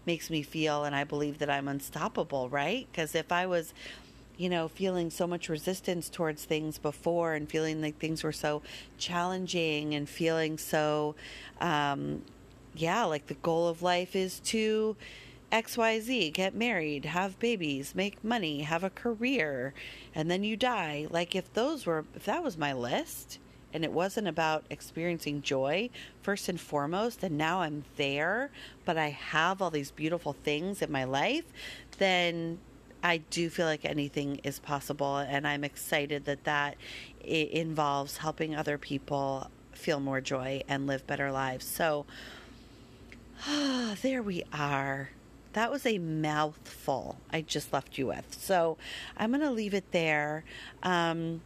makes 0.07 0.31
me 0.31 0.42
feel 0.42 0.85
and 0.85 0.94
I 0.94 1.05
believe 1.05 1.38
that 1.38 1.51
I'm 1.51 1.68
unstoppable, 1.68 2.49
right? 2.49 2.87
Because 2.90 3.14
if 3.14 3.31
I 3.33 3.47
was 3.47 3.73
you 4.38 4.49
know, 4.49 4.68
feeling 4.68 5.11
so 5.11 5.27
much 5.27 5.49
resistance 5.49 6.09
towards 6.09 6.44
things 6.44 6.79
before 6.79 7.35
and 7.35 7.51
feeling 7.51 7.83
like 7.83 7.99
things 7.99 8.23
were 8.23 8.33
so 8.33 8.62
challenging 8.97 9.94
and 9.97 10.09
feeling 10.09 10.57
so, 10.57 11.16
um, 11.61 12.23
yeah, 12.75 13.03
like 13.05 13.27
the 13.27 13.35
goal 13.35 13.66
of 13.66 13.83
life 13.83 14.14
is 14.14 14.38
to 14.38 14.97
XYZ, 15.51 16.33
get 16.35 16.55
married, 16.55 17.07
have 17.07 17.39
babies, 17.39 17.95
make 17.95 18.23
money, 18.23 18.63
have 18.63 18.85
a 18.85 18.91
career, 18.91 19.73
and 20.15 20.31
then 20.31 20.45
you 20.45 20.57
die. 20.57 21.07
Like 21.11 21.35
if 21.35 21.53
those 21.55 21.87
were 21.87 22.05
if 22.15 22.25
that 22.27 22.45
was 22.45 22.59
my 22.59 22.75
list 22.75 23.39
and 23.73 23.85
it 23.85 23.93
wasn't 23.93 24.29
about 24.29 24.65
experiencing 24.69 25.43
joy 25.43 25.89
first 26.23 26.49
and 26.49 26.61
foremost 26.61 27.23
and 27.23 27.39
now 27.39 27.63
I'm 27.63 27.85
there, 27.97 28.51
but 28.85 28.99
I 28.99 29.09
have 29.09 29.63
all 29.63 29.71
these 29.71 29.91
beautiful 29.91 30.35
things 30.35 30.83
in 30.83 30.93
my 30.93 31.05
life, 31.05 31.45
then 31.97 32.59
I 33.03 33.19
do 33.19 33.49
feel 33.49 33.67
like 33.67 33.85
anything 33.85 34.41
is 34.45 34.59
possible 34.59 35.17
and 35.17 35.47
I'm 35.47 35.65
excited 35.65 36.27
that 36.27 36.45
that 36.45 36.77
involves 37.23 38.19
helping 38.19 38.55
other 38.55 38.77
people 38.77 39.51
feel 39.73 40.01
more 40.01 40.21
joy 40.21 40.63
and 40.69 40.87
live 40.87 41.07
better 41.07 41.33
lives. 41.33 41.65
So 41.65 42.05
ah, 43.47 43.97
there 44.03 44.23
we 44.23 44.43
are 44.53 45.11
that 45.59 45.71
was 45.71 45.85
a 45.85 45.99
mouthful 45.99 47.18
I 47.33 47.40
just 47.42 47.73
left 47.73 47.99
you 47.99 48.07
with. 48.07 48.37
So 48.38 48.79
I'm 49.16 49.31
going 49.31 49.42
to 49.42 49.51
leave 49.51 49.75
it 49.75 49.90
there. 49.90 50.44
Um, 50.83 51.40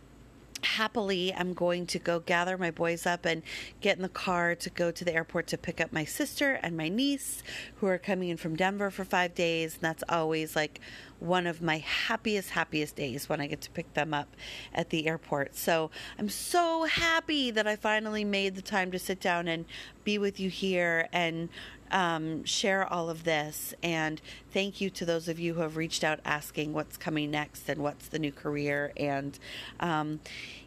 happily, 0.63 1.35
I'm 1.35 1.55
going 1.55 1.87
to 1.87 1.99
go 1.99 2.21
gather 2.21 2.57
my 2.57 2.71
boys 2.71 3.07
up 3.07 3.25
and 3.25 3.43
get 3.81 3.97
in 3.97 4.03
the 4.03 4.09
car 4.09 4.55
to 4.55 4.71
go 4.71 4.91
to 4.91 5.05
the 5.05 5.15
airport 5.15 5.47
to 5.49 5.59
pick 5.59 5.81
up 5.81 5.93
my 5.93 6.05
sister 6.05 6.61
and 6.63 6.77
my 6.77 6.89
niece 6.89 7.43
who 7.77 7.87
are 7.87 7.99
coming 7.99 8.29
in 8.29 8.37
from 8.37 8.55
Denver 8.55 8.91
for 8.91 9.05
five 9.05 9.35
days. 9.35 9.75
And 9.75 9.83
that's 9.83 10.05
always 10.09 10.55
like 10.55 10.81
one 11.23 11.47
of 11.47 11.63
my 11.63 11.79
happiest, 11.79 12.51
happiest 12.51 12.97
days 12.97 13.29
when 13.29 13.41
I 13.41 13.47
get 13.47 13.61
to 13.63 13.71
pick 13.71 13.95
them 13.95 14.13
up 14.13 14.37
at 14.75 14.91
the 14.91 15.07
airport. 15.07 15.57
So 15.57 15.91
I'm 16.19 16.29
so 16.29 16.85
happy 16.85 17.51
that 17.53 17.67
I 17.67 17.77
finally 17.77 18.25
made 18.25 18.57
the 18.57 18.63
time 18.63 18.91
to 18.91 18.99
sit 18.99 19.21
down 19.21 19.47
and 19.47 19.65
be 20.05 20.19
with 20.19 20.41
you 20.41 20.51
here 20.51 21.09
and 21.13 21.49
um, 21.93 22.43
share 22.45 22.91
all 22.93 23.09
of 23.09 23.25
this. 23.25 23.75
And 23.83 24.21
thank 24.53 24.81
you 24.81 24.91
to 24.91 25.05
those 25.05 25.29
of 25.29 25.39
you 25.39 25.55
who 25.55 25.61
have 25.61 25.77
reached 25.77 26.03
out 26.03 26.21
asking 26.25 26.73
what's 26.73 26.97
coming 26.97 27.31
next 27.31 27.69
and 27.69 27.83
what's 27.83 28.09
the 28.09 28.19
new 28.19 28.33
career. 28.33 28.93
And 28.97 29.39
um, 29.79 30.21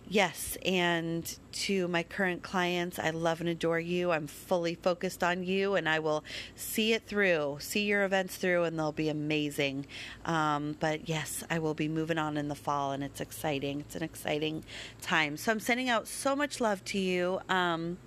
yes, 0.08 0.58
and 0.66 1.38
to 1.52 1.88
my 1.88 2.04
current 2.04 2.44
clients, 2.44 3.00
I 3.00 3.10
love 3.10 3.40
and 3.40 3.50
adore 3.50 3.80
you. 3.80 4.12
I'm 4.12 4.28
fully 4.28 4.76
focused 4.76 5.24
on 5.24 5.44
you, 5.44 5.76
and 5.76 5.88
I 5.88 6.00
will 6.00 6.24
see 6.56 6.94
it 6.94 7.08
through, 7.08 7.58
see 7.60 7.84
your 7.84 8.04
events 8.04 8.38
through, 8.38 8.64
and 8.64 8.78
they'll 8.78 8.92
be 8.92 9.10
amazing. 9.10 9.86
Um, 10.26 10.76
but 10.80 11.08
yes, 11.08 11.44
I 11.50 11.60
will 11.60 11.74
be 11.74 11.88
moving 11.88 12.18
on 12.18 12.38
in 12.38 12.48
the 12.48 12.56
fall, 12.56 12.92
and 12.92 13.04
it's 13.04 13.22
exciting. 13.22 13.82
It's 13.82 13.96
an 13.96 14.04
exciting 14.04 14.64
time. 15.02 15.38
So 15.38 15.52
I'm 15.52 15.60
sending 15.60 15.90
out 15.90 16.08
so 16.08 16.36
much 16.36 16.60
love 16.60 16.84
to 16.86 17.00
you. 17.00 17.40
Um, 17.50 17.98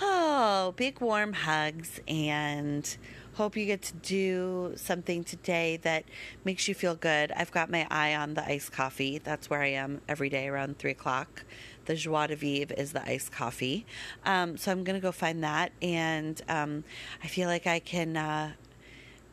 Oh, 0.00 0.74
big 0.76 1.00
warm 1.00 1.32
hugs 1.32 2.00
and 2.08 2.96
hope 3.34 3.56
you 3.56 3.66
get 3.66 3.82
to 3.82 3.94
do 3.94 4.72
something 4.76 5.24
today 5.24 5.78
that 5.82 6.04
makes 6.44 6.68
you 6.68 6.74
feel 6.74 6.94
good. 6.94 7.32
I've 7.32 7.50
got 7.50 7.70
my 7.70 7.86
eye 7.90 8.14
on 8.14 8.34
the 8.34 8.44
iced 8.44 8.72
coffee. 8.72 9.18
That's 9.18 9.50
where 9.50 9.60
I 9.60 9.68
am 9.68 10.00
every 10.08 10.28
day 10.28 10.48
around 10.48 10.78
three 10.78 10.92
o'clock. 10.92 11.44
The 11.86 11.96
joie 11.96 12.28
de 12.28 12.36
vivre 12.36 12.74
is 12.76 12.92
the 12.92 13.06
iced 13.06 13.32
coffee. 13.32 13.86
Um, 14.24 14.56
so 14.56 14.70
I'm 14.70 14.84
going 14.84 14.94
to 14.94 15.02
go 15.02 15.12
find 15.12 15.42
that. 15.42 15.72
And 15.82 16.40
um, 16.48 16.84
I 17.22 17.26
feel 17.26 17.48
like 17.48 17.66
I 17.66 17.80
can 17.80 18.16
uh, 18.16 18.52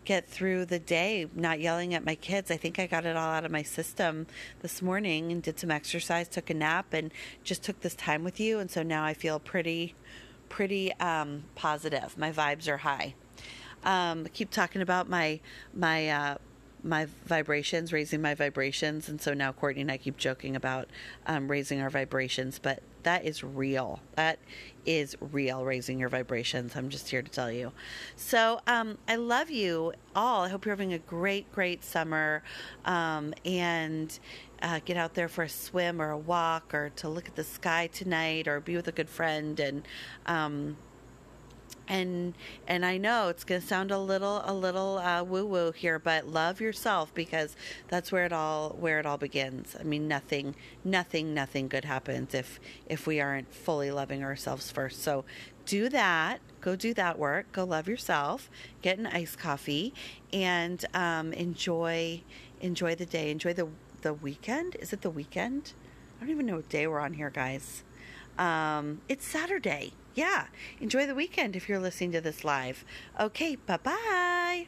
get 0.04 0.28
through 0.28 0.66
the 0.66 0.80
day 0.80 1.28
not 1.36 1.60
yelling 1.60 1.94
at 1.94 2.04
my 2.04 2.16
kids. 2.16 2.50
I 2.50 2.58
think 2.58 2.80
I 2.80 2.88
got 2.88 3.06
it 3.06 3.16
all 3.16 3.30
out 3.30 3.46
of 3.46 3.52
my 3.52 3.64
system 3.64 4.26
this 4.62 4.82
morning 4.82 5.32
and 5.32 5.44
did 5.44 5.60
some 5.60 5.70
exercise, 5.70 6.28
took 6.28 6.50
a 6.50 6.56
nap, 6.56 6.94
and 6.94 7.12
just 7.44 7.62
took 7.62 7.82
this 7.82 7.96
time 7.96 8.24
with 8.24 8.40
you. 8.40 8.58
And 8.58 8.72
so 8.72 8.82
now 8.82 9.04
I 9.04 9.14
feel 9.14 9.40
pretty 9.40 9.96
pretty 10.50 10.92
um, 10.96 11.44
positive. 11.56 12.18
My 12.18 12.30
vibes 12.30 12.68
are 12.68 12.78
high. 12.78 13.16
Um, 13.84 14.28
keep 14.34 14.52
talking 14.52 14.82
about 14.82 15.10
my 15.10 15.40
my 15.74 16.10
uh, 16.10 16.38
my 16.84 17.08
vibrations, 17.26 17.94
raising 17.94 18.22
my 18.22 18.34
vibrations, 18.34 19.10
and 19.10 19.22
so 19.22 19.34
now 19.34 19.52
Courtney 19.52 19.82
and 19.82 19.92
I 19.92 19.98
keep 19.98 20.18
joking 20.18 20.56
about 20.56 20.90
um, 21.28 21.50
raising 21.50 21.82
our 21.82 21.90
vibrations, 21.90 22.60
but 22.60 22.82
that 23.04 23.26
is 23.26 23.44
real. 23.44 24.00
That 24.16 24.40
is 24.86 25.16
real, 25.20 25.64
raising 25.64 26.00
your 26.00 26.10
vibrations. 26.10 26.76
I'm 26.76 26.90
just 26.90 27.10
here 27.10 27.22
to 27.22 27.30
tell 27.30 27.52
you. 27.52 27.72
So 28.16 28.62
um, 28.68 28.98
I 29.08 29.16
love 29.16 29.50
you 29.50 29.94
all. 30.16 30.44
I 30.44 30.50
hope 30.50 30.66
you're 30.66 30.76
having 30.76 30.94
a 30.94 31.00
great, 31.00 31.52
great 31.52 31.84
summer, 31.84 32.44
um, 32.86 33.34
and 33.46 34.18
uh, 34.62 34.80
get 34.86 34.98
out 34.98 35.14
there 35.14 35.28
for 35.28 35.44
a 35.44 35.50
swim 35.50 36.02
or 36.02 36.12
a 36.12 36.18
walk 36.18 36.74
or 36.74 36.92
to 36.98 37.10
look 37.10 37.28
at 37.28 37.36
the 37.36 37.44
sky 37.44 37.88
tonight 37.88 38.48
or 38.48 38.60
be 38.60 38.76
with 38.76 38.88
a 38.88 38.92
good 38.92 39.10
friend 39.10 39.60
and 39.60 39.88
um, 40.28 40.78
and 41.92 42.34
and 42.70 42.86
I 42.86 42.98
know 42.98 43.28
it's 43.28 43.44
going 43.44 43.60
to 43.60 43.68
sound 43.68 43.92
a 43.92 44.00
little 44.00 44.42
a 44.46 44.54
little 44.54 44.98
uh, 45.00 45.24
woo 45.24 45.46
woo 45.46 45.72
here, 45.74 46.00
but 46.00 46.26
love 46.26 46.62
yourself 46.62 47.14
because 47.14 47.58
that's 47.90 48.14
where 48.14 48.24
it 48.24 48.32
all 48.32 48.78
where 48.80 48.98
it 48.98 49.06
all 49.06 49.18
begins. 49.18 49.76
I 49.78 49.84
mean, 49.84 50.08
nothing 50.08 50.56
nothing 50.86 51.34
nothing 51.34 51.68
good 51.68 51.84
happens 51.84 52.34
if 52.34 52.62
if 52.88 53.06
we 53.06 53.20
aren't 53.20 53.54
fully 53.54 53.92
loving 53.92 54.24
ourselves 54.24 54.72
first. 54.72 55.04
So 55.04 55.26
do 55.66 55.90
that. 55.90 56.40
Go 56.62 56.78
do 56.78 56.94
that 56.94 57.20
work. 57.20 57.52
Go 57.52 57.66
love 57.66 57.90
yourself. 57.90 58.50
Get 58.82 58.98
an 58.98 59.08
iced 59.08 59.38
coffee 59.38 59.94
and 60.32 60.84
um, 60.94 61.34
enjoy 61.34 62.22
enjoy 62.62 62.96
the 62.96 63.06
day. 63.06 63.30
Enjoy 63.32 63.52
the 63.52 63.68
the 64.02 64.14
weekend. 64.14 64.78
Is 64.80 64.94
it 64.94 65.02
the 65.02 65.10
weekend? 65.10 65.74
I 66.18 66.22
don't 66.22 66.30
even 66.30 66.46
know 66.46 66.56
what 66.56 66.70
day 66.70 66.88
we're 66.88 67.00
on 67.02 67.14
here, 67.14 67.30
guys. 67.30 67.84
Um, 68.38 69.02
it's 69.10 69.28
Saturday 69.28 69.92
yeah, 70.14 70.46
enjoy 70.80 71.06
the 71.06 71.16
weekend 71.16 71.56
if 71.56 71.68
you're 71.70 71.80
listening 71.80 72.12
to 72.14 72.22
this 72.22 72.44
live. 72.44 72.84
Okay, 73.20 73.56
bye 73.56 73.78
bye. 73.78 74.68